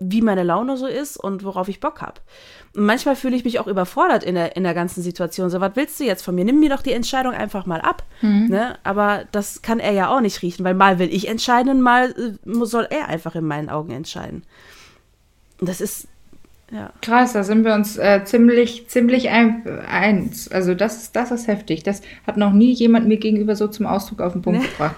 wie 0.00 0.22
meine 0.22 0.42
Laune 0.42 0.78
so 0.78 0.86
ist 0.86 1.18
und 1.18 1.44
worauf 1.44 1.68
ich 1.68 1.78
Bock 1.78 2.00
habe. 2.00 2.20
Und 2.74 2.84
manchmal 2.84 3.16
fühle 3.16 3.36
ich 3.36 3.44
mich 3.44 3.60
auch 3.60 3.66
überfordert 3.66 4.24
in 4.24 4.34
der, 4.34 4.56
in 4.56 4.64
der 4.64 4.72
ganzen 4.72 5.02
Situation. 5.02 5.50
So, 5.50 5.60
was 5.60 5.76
willst 5.76 6.00
du 6.00 6.04
jetzt 6.04 6.24
von 6.24 6.34
mir? 6.34 6.44
Nimm 6.44 6.58
mir 6.58 6.70
doch 6.70 6.82
die 6.82 6.92
Entscheidung 6.92 7.34
einfach 7.34 7.66
mal 7.66 7.82
ab. 7.82 8.02
Mhm. 8.22 8.46
Ne? 8.48 8.78
Aber 8.82 9.24
das 9.30 9.60
kann 9.60 9.78
er 9.78 9.92
ja 9.92 10.08
auch 10.08 10.20
nicht 10.20 10.40
riechen, 10.40 10.64
weil 10.64 10.74
mal 10.74 10.98
will 10.98 11.12
ich 11.12 11.28
entscheiden 11.28 11.70
und 11.70 11.82
mal 11.82 12.10
äh, 12.12 12.64
soll 12.64 12.86
er 12.88 13.08
einfach 13.08 13.34
in 13.34 13.44
meinen 13.44 13.68
Augen 13.68 13.92
entscheiden. 13.92 14.42
Und 15.60 15.68
das 15.68 15.82
ist, 15.82 16.08
ja. 16.72 16.92
Krass, 17.02 17.34
da 17.34 17.44
sind 17.44 17.64
wir 17.64 17.74
uns 17.74 17.98
äh, 17.98 18.24
ziemlich, 18.24 18.88
ziemlich 18.88 19.28
ein, 19.28 19.66
eins. 19.86 20.50
Also 20.50 20.74
das, 20.74 21.12
das 21.12 21.30
ist 21.30 21.46
heftig. 21.46 21.82
Das 21.82 22.00
hat 22.26 22.38
noch 22.38 22.52
nie 22.52 22.72
jemand 22.72 23.06
mir 23.06 23.18
gegenüber 23.18 23.54
so 23.54 23.68
zum 23.68 23.84
Ausdruck 23.84 24.22
auf 24.22 24.32
den 24.32 24.40
Punkt 24.40 24.62
nee. 24.62 24.66
gebracht. 24.66 24.96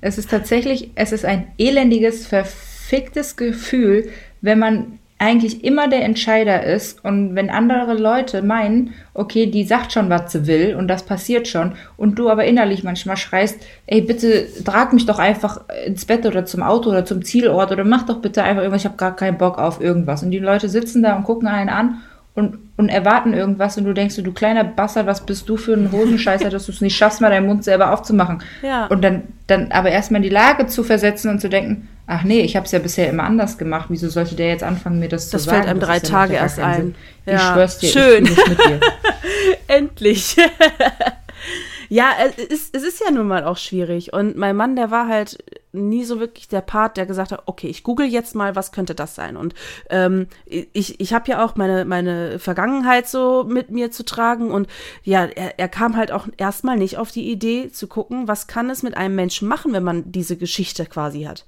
Es 0.00 0.18
ist 0.18 0.30
tatsächlich, 0.30 0.90
es 0.94 1.12
ist 1.12 1.24
ein 1.24 1.48
elendiges, 1.58 2.26
verficktes 2.26 3.36
Gefühl, 3.36 4.10
wenn 4.44 4.58
man 4.58 4.98
eigentlich 5.16 5.64
immer 5.64 5.88
der 5.88 6.04
Entscheider 6.04 6.64
ist 6.64 7.02
und 7.02 7.34
wenn 7.34 7.48
andere 7.48 7.94
Leute 7.94 8.42
meinen, 8.42 8.92
okay, 9.14 9.46
die 9.46 9.64
sagt 9.64 9.92
schon, 9.92 10.10
was 10.10 10.32
sie 10.32 10.46
will 10.46 10.74
und 10.74 10.86
das 10.88 11.04
passiert 11.04 11.48
schon 11.48 11.72
und 11.96 12.18
du 12.18 12.28
aber 12.28 12.44
innerlich 12.44 12.84
manchmal 12.84 13.16
schreist, 13.16 13.64
ey, 13.86 14.02
bitte 14.02 14.46
trag 14.64 14.92
mich 14.92 15.06
doch 15.06 15.18
einfach 15.18 15.62
ins 15.86 16.04
Bett 16.04 16.26
oder 16.26 16.44
zum 16.44 16.62
Auto 16.62 16.90
oder 16.90 17.06
zum 17.06 17.24
Zielort 17.24 17.72
oder 17.72 17.84
mach 17.84 18.04
doch 18.04 18.20
bitte 18.20 18.42
einfach 18.42 18.62
irgendwas, 18.62 18.82
ich 18.82 18.86
habe 18.86 18.98
gar 18.98 19.16
keinen 19.16 19.38
Bock 19.38 19.56
auf 19.58 19.80
irgendwas. 19.80 20.22
Und 20.22 20.30
die 20.30 20.40
Leute 20.40 20.68
sitzen 20.68 21.02
da 21.02 21.16
und 21.16 21.24
gucken 21.24 21.48
einen 21.48 21.70
an 21.70 22.02
und, 22.34 22.58
und 22.76 22.88
erwarten 22.88 23.34
irgendwas 23.34 23.76
und 23.78 23.84
du 23.84 23.92
denkst, 23.92 24.16
du 24.16 24.32
kleiner 24.32 24.64
Bastard, 24.64 25.06
was 25.06 25.24
bist 25.24 25.48
du 25.48 25.56
für 25.56 25.74
ein 25.74 25.92
Hosenscheißer, 25.92 26.50
dass 26.50 26.66
du 26.66 26.72
es 26.72 26.80
nicht 26.80 26.96
schaffst, 26.96 27.20
mal 27.20 27.30
deinen 27.30 27.46
Mund 27.46 27.62
selber 27.62 27.92
aufzumachen. 27.92 28.42
Ja. 28.62 28.86
Und 28.86 29.02
dann, 29.02 29.22
dann 29.46 29.70
aber 29.70 29.90
erstmal 29.90 30.18
in 30.18 30.24
die 30.24 30.34
Lage 30.34 30.66
zu 30.66 30.82
versetzen 30.82 31.30
und 31.30 31.40
zu 31.40 31.48
denken, 31.48 31.88
ach 32.06 32.24
nee, 32.24 32.40
ich 32.40 32.56
habe 32.56 32.66
es 32.66 32.72
ja 32.72 32.80
bisher 32.80 33.08
immer 33.08 33.22
anders 33.24 33.58
gemacht, 33.58 33.86
wieso 33.90 34.08
sollte 34.08 34.34
der 34.34 34.48
jetzt 34.48 34.64
anfangen, 34.64 34.98
mir 34.98 35.08
das, 35.08 35.30
das 35.30 35.42
zu 35.42 35.50
sagen? 35.50 35.58
Das 35.58 35.66
fällt 35.66 35.70
einem 35.70 35.80
drei 35.80 36.00
Tage 36.00 36.34
erst 36.34 36.58
ein. 36.58 36.94
Ja. 37.26 37.34
Ich 37.34 37.42
schwör's 37.42 37.78
dir, 37.78 37.88
Schön. 37.88 38.24
ich 38.24 38.36
nicht 38.36 38.48
mit 38.48 38.58
dir. 38.58 38.80
Endlich. 39.68 40.36
Ja, 41.88 42.10
es 42.18 42.44
ist, 42.44 42.76
es 42.76 42.82
ist 42.82 43.00
ja 43.00 43.10
nun 43.10 43.28
mal 43.28 43.44
auch 43.44 43.56
schwierig. 43.56 44.12
Und 44.12 44.36
mein 44.36 44.56
Mann, 44.56 44.76
der 44.76 44.90
war 44.90 45.08
halt 45.08 45.38
nie 45.72 46.04
so 46.04 46.20
wirklich 46.20 46.48
der 46.48 46.60
Part, 46.60 46.96
der 46.96 47.06
gesagt 47.06 47.32
hat, 47.32 47.42
okay, 47.46 47.68
ich 47.68 47.82
google 47.82 48.06
jetzt 48.06 48.34
mal, 48.34 48.54
was 48.54 48.72
könnte 48.72 48.94
das 48.94 49.14
sein? 49.14 49.36
Und 49.36 49.54
ähm, 49.90 50.28
ich, 50.46 51.00
ich 51.00 51.12
habe 51.12 51.30
ja 51.30 51.44
auch 51.44 51.56
meine, 51.56 51.84
meine 51.84 52.38
Vergangenheit 52.38 53.08
so 53.08 53.44
mit 53.44 53.70
mir 53.70 53.90
zu 53.90 54.04
tragen. 54.04 54.50
Und 54.50 54.68
ja, 55.02 55.24
er, 55.24 55.58
er 55.58 55.68
kam 55.68 55.96
halt 55.96 56.12
auch 56.12 56.28
erstmal 56.36 56.76
nicht 56.76 56.96
auf 56.98 57.10
die 57.10 57.30
Idee 57.30 57.70
zu 57.70 57.86
gucken, 57.88 58.28
was 58.28 58.46
kann 58.46 58.70
es 58.70 58.82
mit 58.82 58.96
einem 58.96 59.14
Menschen 59.14 59.48
machen, 59.48 59.72
wenn 59.72 59.84
man 59.84 60.12
diese 60.12 60.36
Geschichte 60.36 60.86
quasi 60.86 61.22
hat. 61.22 61.44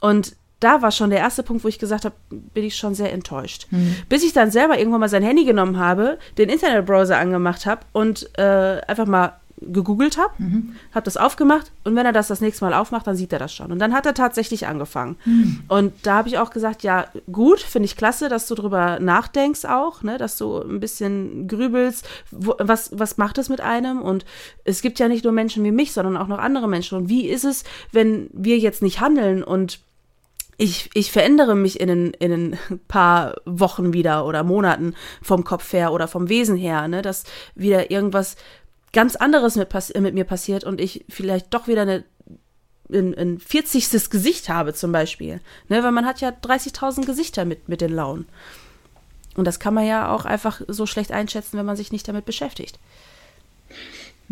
Und 0.00 0.36
da 0.60 0.80
war 0.80 0.90
schon 0.90 1.10
der 1.10 1.18
erste 1.18 1.42
Punkt, 1.42 1.64
wo 1.64 1.68
ich 1.68 1.78
gesagt 1.78 2.04
habe, 2.04 2.14
bin 2.30 2.64
ich 2.64 2.76
schon 2.76 2.94
sehr 2.94 3.12
enttäuscht. 3.12 3.66
Mhm. 3.70 3.96
Bis 4.08 4.24
ich 4.24 4.32
dann 4.32 4.50
selber 4.50 4.78
irgendwann 4.78 5.00
mal 5.00 5.08
sein 5.08 5.22
Handy 5.22 5.44
genommen 5.44 5.78
habe, 5.78 6.18
den 6.38 6.48
Internetbrowser 6.48 7.18
angemacht 7.18 7.66
habe 7.66 7.82
und 7.92 8.30
äh, 8.38 8.80
einfach 8.86 9.06
mal 9.06 9.38
gegoogelt 9.58 10.18
habe, 10.18 10.34
mhm. 10.38 10.76
habe 10.94 11.04
das 11.04 11.16
aufgemacht 11.16 11.72
und 11.84 11.96
wenn 11.96 12.04
er 12.04 12.12
das 12.12 12.28
das 12.28 12.42
nächste 12.42 12.64
Mal 12.64 12.74
aufmacht, 12.74 13.06
dann 13.06 13.16
sieht 13.16 13.32
er 13.32 13.38
das 13.38 13.54
schon. 13.54 13.72
Und 13.72 13.78
dann 13.78 13.94
hat 13.94 14.04
er 14.04 14.12
tatsächlich 14.12 14.66
angefangen. 14.66 15.16
Mhm. 15.24 15.60
Und 15.68 15.94
da 16.02 16.16
habe 16.16 16.28
ich 16.28 16.38
auch 16.38 16.50
gesagt, 16.50 16.82
ja, 16.82 17.06
gut, 17.32 17.60
finde 17.60 17.86
ich 17.86 17.96
klasse, 17.96 18.28
dass 18.28 18.46
du 18.46 18.54
drüber 18.54 18.98
nachdenkst 19.00 19.64
auch, 19.64 20.02
ne, 20.02 20.18
dass 20.18 20.36
du 20.36 20.58
ein 20.58 20.78
bisschen 20.78 21.48
grübelst, 21.48 22.06
wo, 22.30 22.54
was, 22.58 22.90
was 22.92 23.16
macht 23.16 23.38
es 23.38 23.48
mit 23.48 23.62
einem? 23.62 24.02
Und 24.02 24.26
es 24.64 24.82
gibt 24.82 24.98
ja 24.98 25.08
nicht 25.08 25.24
nur 25.24 25.32
Menschen 25.32 25.64
wie 25.64 25.72
mich, 25.72 25.92
sondern 25.92 26.18
auch 26.18 26.28
noch 26.28 26.38
andere 26.38 26.68
Menschen. 26.68 26.98
Und 26.98 27.08
wie 27.08 27.26
ist 27.26 27.44
es, 27.44 27.64
wenn 27.92 28.28
wir 28.32 28.58
jetzt 28.58 28.82
nicht 28.82 29.00
handeln 29.00 29.42
und 29.42 29.80
ich, 30.58 30.90
ich 30.94 31.12
verändere 31.12 31.54
mich 31.54 31.80
in 31.80 31.90
ein, 31.90 32.14
in 32.14 32.32
ein 32.32 32.58
paar 32.88 33.36
Wochen 33.44 33.92
wieder 33.92 34.26
oder 34.26 34.42
Monaten 34.42 34.94
vom 35.22 35.44
Kopf 35.44 35.72
her 35.72 35.92
oder 35.92 36.08
vom 36.08 36.28
Wesen 36.28 36.56
her, 36.56 36.88
ne, 36.88 37.02
dass 37.02 37.24
wieder 37.54 37.90
irgendwas 37.90 38.36
ganz 38.92 39.16
anderes 39.16 39.56
mit, 39.56 39.68
mit 40.00 40.14
mir 40.14 40.24
passiert 40.24 40.64
und 40.64 40.80
ich 40.80 41.04
vielleicht 41.08 41.52
doch 41.52 41.68
wieder 41.68 41.82
eine 41.82 42.04
ein, 42.92 43.14
ein 43.18 43.38
40. 43.38 44.10
Gesicht 44.10 44.48
habe 44.48 44.74
zum 44.74 44.92
Beispiel. 44.92 45.40
Ne, 45.68 45.82
weil 45.82 45.92
man 45.92 46.06
hat 46.06 46.20
ja 46.20 46.30
30.000 46.30 47.04
Gesichter 47.04 47.44
mit, 47.44 47.68
mit 47.68 47.80
den 47.80 47.92
Launen. 47.92 48.26
Und 49.34 49.44
das 49.44 49.60
kann 49.60 49.74
man 49.74 49.86
ja 49.86 50.10
auch 50.10 50.24
einfach 50.24 50.62
so 50.68 50.86
schlecht 50.86 51.12
einschätzen, 51.12 51.58
wenn 51.58 51.66
man 51.66 51.76
sich 51.76 51.92
nicht 51.92 52.08
damit 52.08 52.24
beschäftigt. 52.24 52.78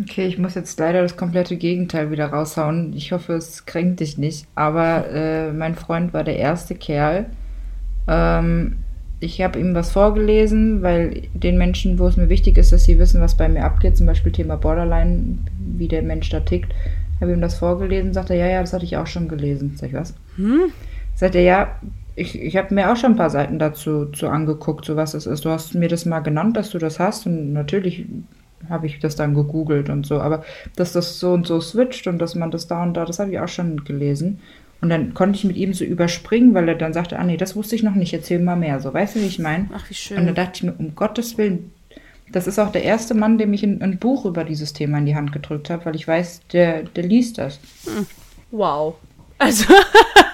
Okay, 0.01 0.27
ich 0.27 0.37
muss 0.37 0.55
jetzt 0.55 0.77
leider 0.79 1.01
das 1.01 1.15
komplette 1.15 1.57
Gegenteil 1.57 2.11
wieder 2.11 2.27
raushauen. 2.27 2.93
Ich 2.93 3.11
hoffe, 3.11 3.33
es 3.33 3.65
kränkt 3.65 3.99
dich 3.99 4.17
nicht. 4.17 4.47
Aber 4.55 5.07
äh, 5.09 5.53
mein 5.53 5.75
Freund 5.75 6.13
war 6.13 6.23
der 6.23 6.37
erste 6.37 6.75
Kerl, 6.75 7.27
ähm, 8.07 8.77
ich 9.25 9.41
habe 9.41 9.59
ihm 9.59 9.73
was 9.73 9.91
vorgelesen, 9.91 10.81
weil 10.81 11.23
den 11.33 11.57
Menschen, 11.57 11.99
wo 11.99 12.07
es 12.07 12.15
mir 12.15 12.29
wichtig 12.29 12.57
ist, 12.57 12.71
dass 12.71 12.85
sie 12.85 12.99
wissen, 12.99 13.21
was 13.21 13.35
bei 13.35 13.49
mir 13.49 13.63
abgeht, 13.63 13.97
zum 13.97 14.05
Beispiel 14.05 14.31
Thema 14.31 14.55
Borderline, 14.55 15.39
wie 15.59 15.87
der 15.87 16.03
Mensch 16.03 16.29
da 16.29 16.39
tickt, 16.39 16.73
habe 17.19 17.33
ihm 17.33 17.41
das 17.41 17.55
vorgelesen, 17.55 18.13
sagt 18.13 18.29
er, 18.29 18.35
ja, 18.35 18.47
ja, 18.47 18.61
das 18.61 18.73
hatte 18.73 18.85
ich 18.85 18.97
auch 18.97 19.07
schon 19.07 19.27
gelesen. 19.27 19.75
Sag 19.77 19.89
ich, 19.89 19.95
was? 19.95 20.13
Hm? 20.35 20.71
Sagt 21.15 21.35
er, 21.35 21.41
ja, 21.41 21.79
ich, 22.15 22.41
ich 22.41 22.55
habe 22.55 22.73
mir 22.73 22.91
auch 22.91 22.95
schon 22.95 23.13
ein 23.13 23.17
paar 23.17 23.29
Seiten 23.29 23.59
dazu 23.59 24.05
zu 24.05 24.29
angeguckt, 24.29 24.85
so 24.85 24.95
was 24.95 25.13
es 25.13 25.25
ist. 25.25 25.43
Du 25.43 25.49
hast 25.49 25.75
mir 25.75 25.89
das 25.89 26.05
mal 26.05 26.19
genannt, 26.19 26.55
dass 26.55 26.69
du 26.69 26.77
das 26.77 26.99
hast 26.99 27.25
und 27.25 27.51
natürlich 27.51 28.05
habe 28.69 28.87
ich 28.87 28.99
das 28.99 29.15
dann 29.15 29.33
gegoogelt 29.33 29.89
und 29.89 30.05
so, 30.05 30.19
aber 30.19 30.43
dass 30.75 30.93
das 30.93 31.19
so 31.19 31.33
und 31.33 31.45
so 31.45 31.59
switcht 31.61 32.07
und 32.07 32.19
dass 32.19 32.35
man 32.35 32.51
das 32.51 32.67
da 32.67 32.83
und 32.83 32.95
da, 32.95 33.05
das 33.05 33.19
habe 33.19 33.31
ich 33.31 33.39
auch 33.39 33.47
schon 33.47 33.83
gelesen. 33.83 34.39
Und 34.85 34.91
dann 34.91 35.15
konnte 35.15 35.35
ich 35.35 35.43
mit 35.43 35.57
ihm 35.57 35.73
so 35.73 35.83
überspringen, 35.83 36.53
weil 36.53 36.69
er 36.69 36.75
dann 36.75 36.93
sagte, 36.93 37.17
ah 37.17 37.23
nee, 37.23 37.37
das 37.37 37.55
wusste 37.55 37.75
ich 37.75 37.81
noch 37.81 37.95
nicht, 37.95 38.13
erzähl 38.13 38.37
mal 38.37 38.55
mehr. 38.55 38.79
So, 38.79 38.93
weißt 38.93 39.15
du, 39.15 39.21
wie 39.21 39.25
ich 39.25 39.39
meine? 39.39 39.67
Ach, 39.73 39.89
wie 39.89 39.95
schön. 39.95 40.19
Und 40.19 40.27
dann 40.27 40.35
dachte 40.35 40.51
ich 40.53 40.61
mir, 40.61 40.75
um 40.77 40.93
Gottes 40.93 41.39
Willen, 41.39 41.71
das 42.31 42.45
ist 42.45 42.59
auch 42.59 42.71
der 42.71 42.83
erste 42.83 43.15
Mann, 43.15 43.39
dem 43.39 43.51
ich 43.51 43.63
ein, 43.63 43.81
ein 43.81 43.97
Buch 43.97 44.25
über 44.25 44.43
dieses 44.43 44.73
Thema 44.73 44.99
in 44.99 45.07
die 45.07 45.15
Hand 45.15 45.31
gedrückt 45.31 45.71
habe, 45.71 45.85
weil 45.85 45.95
ich 45.95 46.07
weiß, 46.07 46.41
der, 46.53 46.83
der 46.83 47.03
liest 47.03 47.39
das. 47.39 47.59
Hm. 47.85 48.05
Wow. 48.51 48.93
Also, 49.39 49.73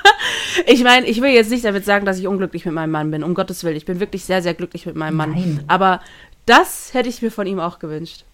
ich 0.68 0.84
meine, 0.84 1.06
ich 1.06 1.22
will 1.22 1.32
jetzt 1.32 1.50
nicht 1.50 1.64
damit 1.64 1.86
sagen, 1.86 2.06
dass 2.06 2.20
ich 2.20 2.28
unglücklich 2.28 2.66
mit 2.66 2.74
meinem 2.74 2.92
Mann 2.92 3.10
bin. 3.10 3.24
Um 3.24 3.34
Gottes 3.34 3.64
Willen, 3.64 3.78
ich 3.78 3.86
bin 3.86 4.02
wirklich 4.02 4.26
sehr, 4.26 4.42
sehr 4.42 4.54
glücklich 4.54 4.86
mit 4.86 4.98
meinem 4.98 5.16
Mann. 5.16 5.32
Nein. 5.32 5.64
Aber 5.68 6.02
das 6.46 6.94
hätte 6.94 7.08
ich 7.08 7.22
mir 7.22 7.32
von 7.32 7.48
ihm 7.48 7.62
auch 7.62 7.80
gewünscht. 7.80 8.26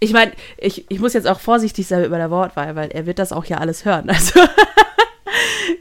Ich 0.00 0.12
meine, 0.12 0.32
ich, 0.58 0.84
ich 0.90 1.00
muss 1.00 1.14
jetzt 1.14 1.26
auch 1.26 1.40
vorsichtig 1.40 1.86
sein 1.86 2.04
über 2.04 2.18
der 2.18 2.30
Wortwahl, 2.30 2.76
weil 2.76 2.90
er 2.90 3.06
wird 3.06 3.18
das 3.18 3.32
auch 3.32 3.46
ja 3.46 3.56
alles 3.56 3.86
hören. 3.86 4.10
Also 4.10 4.40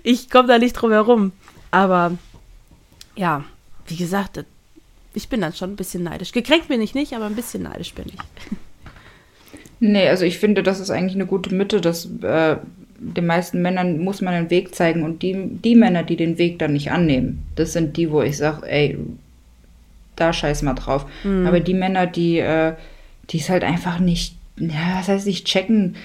ich 0.03 0.29
komme 0.29 0.47
da 0.47 0.57
nicht 0.57 0.73
drum 0.73 0.91
herum. 0.91 1.31
Aber 1.71 2.17
ja, 3.15 3.43
wie 3.87 3.95
gesagt, 3.95 4.43
ich 5.13 5.29
bin 5.29 5.41
dann 5.41 5.53
schon 5.53 5.71
ein 5.71 5.75
bisschen 5.75 6.03
neidisch. 6.03 6.31
Gekränkt 6.31 6.67
bin 6.67 6.81
ich 6.81 6.95
nicht, 6.95 7.13
aber 7.13 7.25
ein 7.25 7.35
bisschen 7.35 7.63
neidisch 7.63 7.93
bin 7.93 8.05
ich. 8.07 8.19
Nee, 9.79 10.07
also 10.07 10.23
ich 10.23 10.39
finde, 10.39 10.63
das 10.63 10.79
ist 10.79 10.91
eigentlich 10.91 11.15
eine 11.15 11.25
gute 11.25 11.53
Mitte, 11.53 11.81
dass 11.81 12.07
äh, 12.21 12.57
den 12.97 13.25
meisten 13.25 13.61
Männern 13.61 13.99
muss 13.99 14.21
man 14.21 14.33
einen 14.33 14.49
Weg 14.49 14.73
zeigen 14.73 15.03
und 15.03 15.21
die, 15.21 15.35
die 15.63 15.75
Männer, 15.75 16.03
die 16.03 16.15
den 16.15 16.37
Weg 16.37 16.59
dann 16.59 16.73
nicht 16.73 16.91
annehmen, 16.91 17.43
das 17.55 17.73
sind 17.73 17.97
die, 17.97 18.09
wo 18.09 18.21
ich 18.21 18.37
sage, 18.37 18.65
ey, 18.65 18.97
da 20.15 20.31
scheiß 20.31 20.61
mal 20.61 20.73
drauf. 20.73 21.05
Mhm. 21.23 21.45
Aber 21.47 21.59
die 21.59 21.73
Männer, 21.73 22.07
die, 22.07 22.39
äh, 22.39 22.73
die 23.29 23.39
es 23.39 23.49
halt 23.49 23.63
einfach 23.63 23.99
nicht, 23.99 24.35
ja, 24.57 24.99
was 24.99 25.07
heißt 25.09 25.27
nicht 25.27 25.47
checken, 25.47 25.95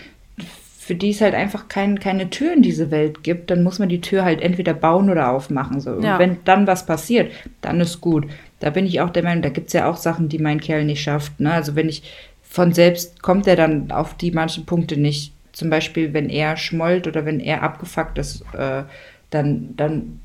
für 0.89 0.95
die 0.95 1.11
es 1.11 1.21
halt 1.21 1.35
einfach 1.35 1.69
kein, 1.69 2.01
keine 2.01 2.31
Tür 2.31 2.55
in 2.55 2.63
diese 2.63 2.91
Welt 2.91 3.23
gibt, 3.23 3.51
dann 3.51 3.63
muss 3.63 3.79
man 3.79 3.91
die 3.91 4.01
Tür 4.01 4.25
halt 4.25 4.41
entweder 4.41 4.73
bauen 4.73 5.11
oder 5.11 5.31
aufmachen. 5.31 5.81
So. 5.81 6.01
Ja. 6.01 6.15
Und 6.15 6.19
wenn 6.19 6.39
dann 6.45 6.67
was 6.67 6.87
passiert, 6.87 7.31
dann 7.61 7.79
ist 7.79 8.01
gut. 8.01 8.27
Da 8.59 8.71
bin 8.71 8.87
ich 8.87 9.03
auch 9.03 9.11
der 9.11 9.23
Meinung, 9.23 9.43
da 9.43 9.51
gibt 9.51 9.67
es 9.67 9.75
ja 9.75 9.87
auch 9.87 9.99
Sachen, 9.99 10.31
die 10.31 10.39
mein 10.39 10.61
Kerl 10.61 10.87
nicht 10.87 11.03
schafft. 11.03 11.41
Ne? 11.41 11.53
Also 11.53 11.77
wenn 11.77 11.91
ich 11.91 12.05
von 12.41 12.73
selbst 12.73 13.23
kommt 13.23 13.47
er 13.47 13.57
dann 13.57 13.91
auf 13.91 14.15
die 14.15 14.31
manchen 14.31 14.65
Punkte 14.65 14.97
nicht. 14.97 15.35
Zum 15.53 15.69
Beispiel, 15.69 16.15
wenn 16.15 16.31
er 16.31 16.57
schmollt 16.57 17.07
oder 17.07 17.27
wenn 17.27 17.39
er 17.39 17.63
abgefuckt 17.63 18.17
ist, 18.17 18.43
äh, 18.55 18.85
dann, 19.29 19.75
dann 19.77 20.21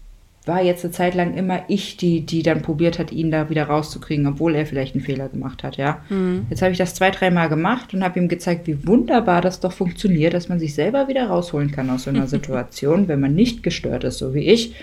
war 0.45 0.61
jetzt 0.61 0.83
eine 0.83 0.91
Zeit 0.91 1.15
lang 1.15 1.35
immer 1.35 1.63
ich, 1.69 1.95
die, 1.95 2.21
die 2.21 2.43
dann 2.43 2.61
probiert 2.61 2.99
hat, 2.99 3.11
ihn 3.11 3.31
da 3.31 3.49
wieder 3.49 3.65
rauszukriegen, 3.65 4.27
obwohl 4.27 4.55
er 4.55 4.65
vielleicht 4.65 4.93
einen 4.93 5.03
Fehler 5.03 5.29
gemacht 5.29 5.63
hat, 5.63 5.77
ja. 5.77 6.01
Mhm. 6.09 6.47
Jetzt 6.49 6.61
habe 6.61 6.71
ich 6.71 6.77
das 6.77 6.95
zwei, 6.95 7.11
dreimal 7.11 7.47
gemacht 7.47 7.93
und 7.93 8.03
habe 8.03 8.19
ihm 8.19 8.27
gezeigt, 8.27 8.67
wie 8.67 8.85
wunderbar 8.85 9.41
das 9.41 9.61
doch 9.61 9.71
funktioniert, 9.71 10.33
dass 10.33 10.49
man 10.49 10.59
sich 10.59 10.75
selber 10.75 11.07
wieder 11.07 11.27
rausholen 11.27 11.71
kann 11.71 11.89
aus 11.89 12.03
so 12.03 12.09
einer 12.09 12.27
Situation, 12.35 13.07
wenn 13.07 13.21
man 13.21 13.35
nicht 13.35 13.63
gestört 13.63 14.03
ist, 14.03 14.17
so 14.17 14.33
wie 14.33 14.47
ich. 14.49 14.75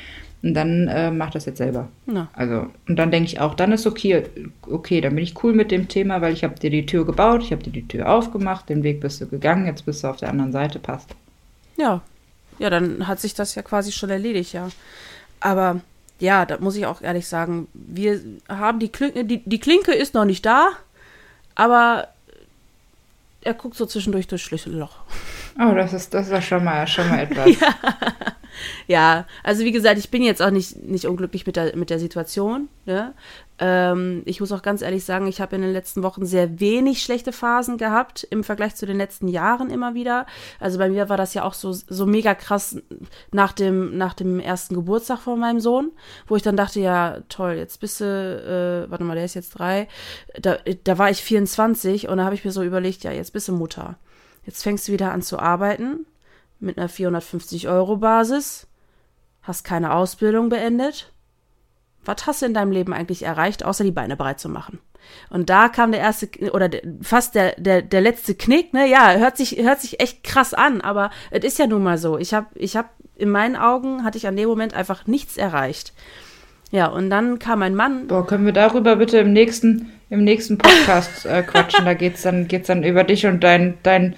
Und 0.42 0.54
dann 0.54 0.88
äh, 0.88 1.10
macht 1.10 1.34
das 1.34 1.44
jetzt 1.44 1.58
selber. 1.58 1.88
Ja. 2.06 2.28
Also, 2.32 2.68
und 2.88 2.96
dann 2.96 3.10
denke 3.10 3.26
ich 3.26 3.40
auch, 3.40 3.52
dann 3.54 3.72
ist 3.72 3.86
okay, 3.86 4.22
okay, 4.62 5.02
dann 5.02 5.14
bin 5.14 5.24
ich 5.24 5.44
cool 5.44 5.52
mit 5.52 5.70
dem 5.70 5.88
Thema, 5.88 6.22
weil 6.22 6.32
ich 6.32 6.44
habe 6.44 6.58
dir 6.58 6.70
die 6.70 6.86
Tür 6.86 7.04
gebaut, 7.04 7.42
ich 7.42 7.52
habe 7.52 7.62
dir 7.62 7.72
die 7.72 7.86
Tür 7.86 8.08
aufgemacht, 8.08 8.70
den 8.70 8.82
Weg 8.82 9.00
bist 9.00 9.20
du 9.20 9.26
gegangen, 9.26 9.66
jetzt 9.66 9.84
bist 9.84 10.02
du 10.02 10.08
auf 10.08 10.16
der 10.16 10.30
anderen 10.30 10.52
Seite, 10.52 10.78
passt. 10.78 11.10
Ja. 11.76 12.00
Ja, 12.58 12.70
dann 12.70 13.06
hat 13.06 13.20
sich 13.20 13.34
das 13.34 13.54
ja 13.54 13.62
quasi 13.62 13.92
schon 13.92 14.08
erledigt, 14.08 14.54
ja. 14.54 14.68
Aber 15.40 15.80
ja, 16.18 16.44
da 16.44 16.58
muss 16.58 16.76
ich 16.76 16.86
auch 16.86 17.00
ehrlich 17.00 17.26
sagen, 17.26 17.68
wir 17.72 18.20
haben 18.48 18.78
die 18.78 18.90
Klinke, 18.90 19.24
die, 19.24 19.38
die 19.38 19.60
Klinke 19.60 19.92
ist 19.92 20.14
noch 20.14 20.24
nicht 20.26 20.44
da, 20.44 20.70
aber 21.54 22.08
er 23.42 23.54
guckt 23.54 23.76
so 23.76 23.86
zwischendurch 23.86 24.28
durchs 24.28 24.44
Schlüsselloch. 24.44 24.98
Oh, 25.58 25.74
das 25.74 25.92
ist, 25.92 26.14
das 26.14 26.28
ist 26.28 26.44
schon 26.44 26.62
mal, 26.62 26.86
schon 26.86 27.08
mal 27.08 27.18
etwas. 27.20 27.58
ja. 27.58 27.74
ja, 28.86 29.26
also 29.42 29.64
wie 29.64 29.72
gesagt, 29.72 29.98
ich 29.98 30.10
bin 30.10 30.22
jetzt 30.22 30.42
auch 30.42 30.50
nicht, 30.50 30.76
nicht 30.76 31.06
unglücklich 31.06 31.46
mit 31.46 31.56
der, 31.56 31.74
mit 31.76 31.90
der 31.90 31.98
Situation. 31.98 32.68
Ne? 32.84 33.14
Ähm, 33.60 34.22
ich 34.24 34.40
muss 34.40 34.52
auch 34.52 34.62
ganz 34.62 34.80
ehrlich 34.80 35.04
sagen, 35.04 35.26
ich 35.26 35.40
habe 35.40 35.54
in 35.54 35.62
den 35.62 35.72
letzten 35.72 36.02
Wochen 36.02 36.24
sehr 36.24 36.58
wenig 36.60 37.02
schlechte 37.02 37.30
Phasen 37.30 37.76
gehabt 37.76 38.26
im 38.30 38.42
Vergleich 38.42 38.74
zu 38.74 38.86
den 38.86 38.96
letzten 38.96 39.28
Jahren 39.28 39.70
immer 39.70 39.94
wieder. 39.94 40.26
Also 40.58 40.78
bei 40.78 40.88
mir 40.88 41.10
war 41.10 41.18
das 41.18 41.34
ja 41.34 41.44
auch 41.44 41.52
so, 41.52 41.72
so 41.72 42.06
mega 42.06 42.34
krass 42.34 42.78
nach 43.32 43.52
dem, 43.52 43.98
nach 43.98 44.14
dem 44.14 44.40
ersten 44.40 44.74
Geburtstag 44.74 45.20
von 45.20 45.38
meinem 45.38 45.60
Sohn, 45.60 45.92
wo 46.26 46.36
ich 46.36 46.42
dann 46.42 46.56
dachte, 46.56 46.80
ja, 46.80 47.18
toll, 47.28 47.52
jetzt 47.52 47.80
bist 47.80 48.00
du, 48.00 48.86
äh, 48.86 48.90
warte 48.90 49.04
mal, 49.04 49.14
der 49.14 49.26
ist 49.26 49.34
jetzt 49.34 49.50
drei. 49.50 49.88
Da, 50.40 50.56
da 50.84 50.96
war 50.96 51.10
ich 51.10 51.22
24 51.22 52.08
und 52.08 52.16
da 52.16 52.24
habe 52.24 52.34
ich 52.34 52.44
mir 52.44 52.52
so 52.52 52.62
überlegt, 52.62 53.04
ja, 53.04 53.12
jetzt 53.12 53.34
bist 53.34 53.48
du 53.48 53.52
Mutter. 53.52 53.98
Jetzt 54.46 54.62
fängst 54.62 54.88
du 54.88 54.92
wieder 54.92 55.12
an 55.12 55.20
zu 55.20 55.38
arbeiten 55.38 56.06
mit 56.60 56.78
einer 56.78 56.88
450 56.88 57.68
Euro 57.68 57.98
Basis, 57.98 58.66
hast 59.42 59.64
keine 59.64 59.92
Ausbildung 59.92 60.48
beendet. 60.48 61.12
Was 62.04 62.26
hast 62.26 62.42
du 62.42 62.46
in 62.46 62.54
deinem 62.54 62.72
Leben 62.72 62.92
eigentlich 62.92 63.24
erreicht, 63.24 63.64
außer 63.64 63.84
die 63.84 63.90
Beine 63.90 64.16
breit 64.16 64.40
zu 64.40 64.48
machen? 64.48 64.78
Und 65.28 65.50
da 65.50 65.68
kam 65.68 65.92
der 65.92 66.00
erste 66.00 66.28
oder 66.52 66.70
fast 67.02 67.34
der, 67.34 67.54
der, 67.56 67.82
der 67.82 68.00
letzte 68.00 68.34
Knick, 68.34 68.72
ne? 68.72 68.88
Ja, 68.88 69.14
hört 69.14 69.36
sich, 69.36 69.56
hört 69.58 69.80
sich 69.80 70.00
echt 70.00 70.24
krass 70.24 70.54
an, 70.54 70.80
aber 70.80 71.10
es 71.30 71.44
ist 71.44 71.58
ja 71.58 71.66
nun 71.66 71.82
mal 71.82 71.98
so. 71.98 72.18
Ich 72.18 72.34
habe 72.34 72.46
ich 72.54 72.76
hab, 72.76 72.90
in 73.16 73.30
meinen 73.30 73.56
Augen 73.56 74.04
hatte 74.04 74.18
ich 74.18 74.26
an 74.26 74.36
dem 74.36 74.48
Moment 74.48 74.74
einfach 74.74 75.06
nichts 75.06 75.36
erreicht. 75.36 75.92
Ja, 76.70 76.86
und 76.86 77.10
dann 77.10 77.38
kam 77.38 77.62
ein 77.62 77.74
Mann. 77.74 78.06
Boah, 78.06 78.26
können 78.26 78.46
wir 78.46 78.52
darüber 78.52 78.96
bitte 78.96 79.18
im 79.18 79.32
nächsten, 79.32 79.90
im 80.08 80.22
nächsten 80.22 80.56
Podcast 80.58 81.26
äh, 81.26 81.42
quatschen? 81.46 81.84
da 81.84 81.94
geht's 81.94 82.22
dann, 82.22 82.46
geht's 82.46 82.68
dann 82.68 82.84
über 82.84 83.02
dich 83.04 83.26
und 83.26 83.42
dein, 83.42 83.78
dein, 83.82 84.14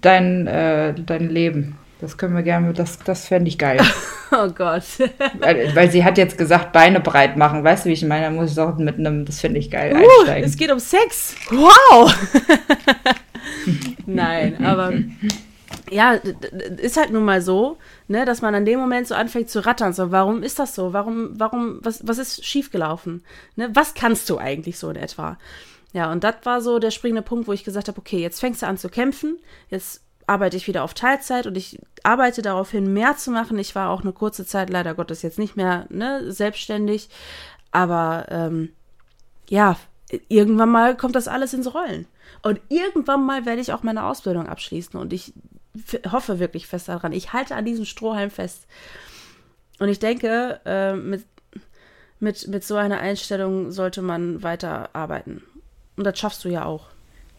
dein, 0.00 0.46
äh, 0.46 0.94
dein 0.94 1.28
Leben. 1.28 1.76
Das 2.04 2.18
können 2.18 2.36
wir 2.36 2.42
gerne, 2.42 2.74
das, 2.74 2.98
das 2.98 3.28
fände 3.28 3.48
ich 3.48 3.56
geil. 3.56 3.80
oh 4.30 4.48
Gott. 4.48 4.82
weil, 5.38 5.74
weil, 5.74 5.90
sie 5.90 6.04
hat 6.04 6.18
jetzt 6.18 6.36
gesagt, 6.36 6.72
Beine 6.72 7.00
breit 7.00 7.38
machen. 7.38 7.64
Weißt 7.64 7.84
du, 7.86 7.88
wie 7.88 7.94
ich 7.94 8.04
meine? 8.04 8.26
Da 8.26 8.30
muss 8.30 8.52
ich 8.52 8.60
auch 8.60 8.76
mit 8.76 8.98
einem, 8.98 9.24
das 9.24 9.40
finde 9.40 9.58
ich 9.58 9.70
geil, 9.70 9.94
uh, 9.94 9.96
einsteigen. 9.96 10.46
Es 10.46 10.56
geht 10.58 10.70
um 10.70 10.78
Sex. 10.78 11.34
Wow. 11.48 12.14
Nein, 14.06 14.62
aber 14.62 14.92
ja, 15.90 16.12
ist 16.76 16.98
halt 16.98 17.10
nun 17.10 17.24
mal 17.24 17.40
so, 17.40 17.78
ne, 18.06 18.26
dass 18.26 18.42
man 18.42 18.54
an 18.54 18.66
dem 18.66 18.80
Moment 18.80 19.08
so 19.08 19.14
anfängt 19.14 19.48
zu 19.48 19.64
rattern. 19.64 19.94
So, 19.94 20.10
warum 20.10 20.42
ist 20.42 20.58
das 20.58 20.74
so? 20.74 20.92
Warum, 20.92 21.30
warum, 21.40 21.78
was, 21.82 22.06
was 22.06 22.18
ist 22.18 22.44
schiefgelaufen? 22.44 23.24
Ne, 23.56 23.70
was 23.72 23.94
kannst 23.94 24.28
du 24.28 24.36
eigentlich 24.36 24.78
so 24.78 24.90
in 24.90 24.96
etwa? 24.96 25.38
Ja, 25.94 26.12
und 26.12 26.22
das 26.22 26.34
war 26.42 26.60
so 26.60 26.78
der 26.78 26.90
springende 26.90 27.22
Punkt, 27.22 27.48
wo 27.48 27.54
ich 27.54 27.64
gesagt 27.64 27.88
habe, 27.88 27.98
okay, 27.98 28.18
jetzt 28.18 28.40
fängst 28.40 28.60
du 28.60 28.66
an 28.66 28.76
zu 28.76 28.90
kämpfen, 28.90 29.38
jetzt 29.70 30.02
arbeite 30.26 30.56
ich 30.56 30.66
wieder 30.66 30.84
auf 30.84 30.94
Teilzeit 30.94 31.46
und 31.46 31.56
ich 31.56 31.80
arbeite 32.02 32.42
darauf 32.42 32.70
hin, 32.70 32.92
mehr 32.92 33.16
zu 33.16 33.30
machen. 33.30 33.58
Ich 33.58 33.74
war 33.74 33.90
auch 33.90 34.02
eine 34.02 34.12
kurze 34.12 34.46
Zeit 34.46 34.70
leider 34.70 34.94
Gottes 34.94 35.22
jetzt 35.22 35.38
nicht 35.38 35.56
mehr 35.56 35.86
ne, 35.90 36.32
selbstständig, 36.32 37.08
aber 37.70 38.26
ähm, 38.30 38.70
ja, 39.48 39.76
irgendwann 40.28 40.70
mal 40.70 40.96
kommt 40.96 41.16
das 41.16 41.28
alles 41.28 41.54
ins 41.54 41.74
Rollen. 41.74 42.06
Und 42.42 42.60
irgendwann 42.68 43.24
mal 43.24 43.46
werde 43.46 43.60
ich 43.60 43.72
auch 43.72 43.82
meine 43.82 44.04
Ausbildung 44.04 44.48
abschließen 44.48 44.98
und 44.98 45.12
ich 45.12 45.32
hoffe 46.10 46.38
wirklich 46.38 46.66
fest 46.66 46.88
daran. 46.88 47.12
Ich 47.12 47.32
halte 47.32 47.54
an 47.56 47.64
diesem 47.64 47.84
Strohhalm 47.84 48.30
fest. 48.30 48.66
Und 49.78 49.88
ich 49.88 49.98
denke, 49.98 50.60
äh, 50.64 50.94
mit, 50.94 51.24
mit, 52.20 52.46
mit 52.48 52.64
so 52.64 52.76
einer 52.76 53.00
Einstellung 53.00 53.72
sollte 53.72 54.02
man 54.02 54.42
weiter 54.42 54.90
arbeiten. 54.92 55.42
Und 55.96 56.04
das 56.04 56.18
schaffst 56.18 56.44
du 56.44 56.48
ja 56.48 56.64
auch. 56.64 56.88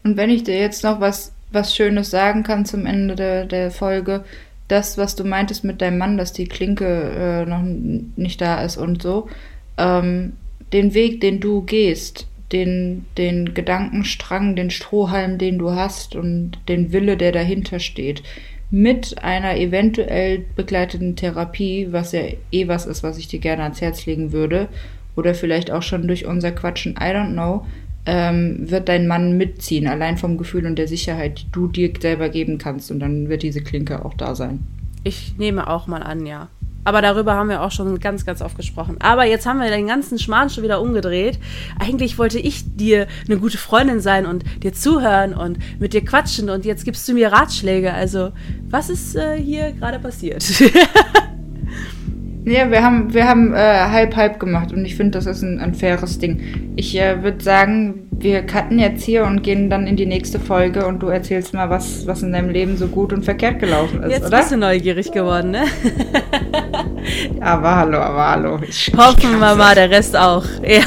Und 0.03 0.17
wenn 0.17 0.29
ich 0.29 0.43
dir 0.43 0.59
jetzt 0.59 0.83
noch 0.83 0.99
was, 0.99 1.33
was 1.55 1.75
Schönes 1.75 2.11
sagen 2.11 2.43
kann 2.43 2.65
zum 2.65 2.85
Ende 2.85 3.15
der, 3.15 3.45
der 3.45 3.71
Folge, 3.71 4.23
das, 4.67 4.97
was 4.97 5.15
du 5.15 5.23
meintest 5.23 5.63
mit 5.63 5.81
deinem 5.81 5.97
Mann, 5.97 6.17
dass 6.17 6.33
die 6.33 6.47
Klinke 6.47 6.85
äh, 6.85 7.49
noch 7.49 7.63
nicht 7.63 8.41
da 8.41 8.63
ist 8.63 8.77
und 8.77 9.01
so, 9.01 9.27
ähm, 9.77 10.33
den 10.73 10.93
Weg, 10.93 11.21
den 11.21 11.39
du 11.39 11.61
gehst, 11.61 12.27
den, 12.51 13.05
den 13.17 13.53
Gedankenstrang, 13.53 14.55
den 14.55 14.69
Strohhalm, 14.69 15.37
den 15.37 15.57
du 15.57 15.71
hast 15.71 16.15
und 16.15 16.59
den 16.67 16.91
Wille, 16.91 17.17
der 17.17 17.31
dahinter 17.31 17.79
steht, 17.79 18.23
mit 18.71 19.23
einer 19.23 19.57
eventuell 19.57 20.43
begleiteten 20.55 21.15
Therapie, 21.15 21.87
was 21.91 22.11
ja 22.11 22.21
eh 22.51 22.67
was 22.67 22.85
ist, 22.85 23.03
was 23.03 23.17
ich 23.17 23.27
dir 23.27 23.39
gerne 23.39 23.63
ans 23.63 23.81
Herz 23.81 24.05
legen 24.05 24.31
würde, 24.31 24.67
oder 25.15 25.33
vielleicht 25.33 25.71
auch 25.71 25.83
schon 25.83 26.07
durch 26.07 26.25
unser 26.25 26.51
Quatschen, 26.51 26.93
I 26.93 27.11
don't 27.11 27.33
know, 27.33 27.65
ähm, 28.05 28.69
wird 28.69 28.89
dein 28.89 29.07
Mann 29.07 29.37
mitziehen, 29.37 29.87
allein 29.87 30.17
vom 30.17 30.37
Gefühl 30.37 30.65
und 30.65 30.77
der 30.77 30.87
Sicherheit, 30.87 31.39
die 31.39 31.51
du 31.51 31.67
dir 31.67 31.91
selber 31.99 32.29
geben 32.29 32.57
kannst. 32.57 32.91
Und 32.91 32.99
dann 32.99 33.29
wird 33.29 33.43
diese 33.43 33.61
Klinke 33.61 34.05
auch 34.05 34.13
da 34.13 34.35
sein. 34.35 34.59
Ich 35.03 35.37
nehme 35.37 35.69
auch 35.69 35.87
mal 35.87 36.03
an, 36.03 36.25
ja. 36.25 36.49
Aber 36.85 37.01
darüber 37.01 37.33
haben 37.33 37.49
wir 37.49 37.63
auch 37.63 37.71
schon 37.71 37.99
ganz, 37.99 38.25
ganz 38.25 38.43
oft 38.43 38.55
gesprochen. 38.57 38.97
Aber 38.99 39.25
jetzt 39.25 39.47
haben 39.47 39.59
wir 39.59 39.69
den 39.69 39.87
ganzen 39.87 40.19
Schmarrn 40.19 40.51
schon 40.51 40.63
wieder 40.63 40.81
umgedreht. 40.81 41.39
Eigentlich 41.79 42.19
wollte 42.19 42.37
ich 42.37 42.75
dir 42.75 43.07
eine 43.25 43.37
gute 43.39 43.57
Freundin 43.57 44.01
sein 44.01 44.27
und 44.27 44.43
dir 44.61 44.71
zuhören 44.71 45.33
und 45.33 45.57
mit 45.79 45.93
dir 45.93 46.05
quatschen 46.05 46.49
und 46.51 46.63
jetzt 46.63 46.85
gibst 46.85 47.07
du 47.07 47.13
mir 47.13 47.31
Ratschläge. 47.31 47.91
Also, 47.91 48.31
was 48.69 48.91
ist 48.91 49.15
äh, 49.15 49.41
hier 49.41 49.71
gerade 49.71 49.97
passiert? 49.97 50.45
Ja, 52.45 52.69
wir 52.69 52.84
haben, 52.84 53.12
wir 53.12 53.27
haben 53.27 53.55
äh, 53.55 53.58
halb 53.58 54.15
halb 54.15 54.39
gemacht 54.39 54.71
und 54.71 54.86
ich 54.86 54.95
finde, 54.95 55.17
das 55.17 55.25
ist 55.25 55.41
ein, 55.41 55.60
ein 55.60 55.73
faires 55.73 56.19
Ding. 56.19 56.73
Ich 56.75 56.95
äh, 56.99 57.23
würde 57.23 57.43
sagen, 57.43 58.08
wir 58.12 58.43
cutten 58.43 58.77
jetzt 58.77 59.03
hier 59.03 59.23
und 59.25 59.41
gehen 59.41 59.71
dann 59.71 59.88
in 59.88 59.95
die 59.95 60.05
nächste 60.05 60.39
Folge 60.39 60.86
und 60.86 61.01
du 61.01 61.08
erzählst 61.08 61.55
mal, 61.55 61.71
was, 61.71 62.05
was 62.05 62.21
in 62.21 62.31
deinem 62.31 62.49
Leben 62.49 62.77
so 62.77 62.88
gut 62.88 63.13
und 63.13 63.25
verkehrt 63.25 63.60
gelaufen 63.60 64.03
ist, 64.03 64.12
jetzt 64.12 64.27
oder? 64.27 64.38
Jetzt 64.38 64.41
bist 64.41 64.51
du 64.51 64.58
neugierig 64.58 65.12
geworden, 65.12 65.51
ne? 65.51 65.63
aber 67.41 67.75
hallo, 67.77 67.97
aber 67.97 68.29
hallo. 68.29 68.60
Ich, 68.67 68.93
Hoffen 68.95 69.39
wir 69.39 69.55
mal, 69.55 69.73
der 69.73 69.89
Rest 69.89 70.15
auch. 70.15 70.45
Ja. 70.67 70.81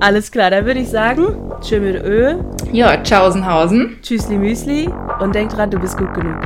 Alles 0.00 0.30
klar, 0.30 0.50
dann 0.50 0.66
würde 0.66 0.80
ich 0.80 0.88
sagen, 0.88 1.36
tschö 1.60 1.80
mit 1.80 2.02
Ö. 2.04 2.34
Ja, 2.72 2.96
tschaußenhausen. 3.02 3.98
Tschüssli 4.02 4.36
Müsli 4.36 4.88
und 5.20 5.34
denk 5.34 5.50
dran, 5.50 5.70
du 5.70 5.78
bist 5.78 5.96
gut 5.96 6.12
genug. 6.14 6.38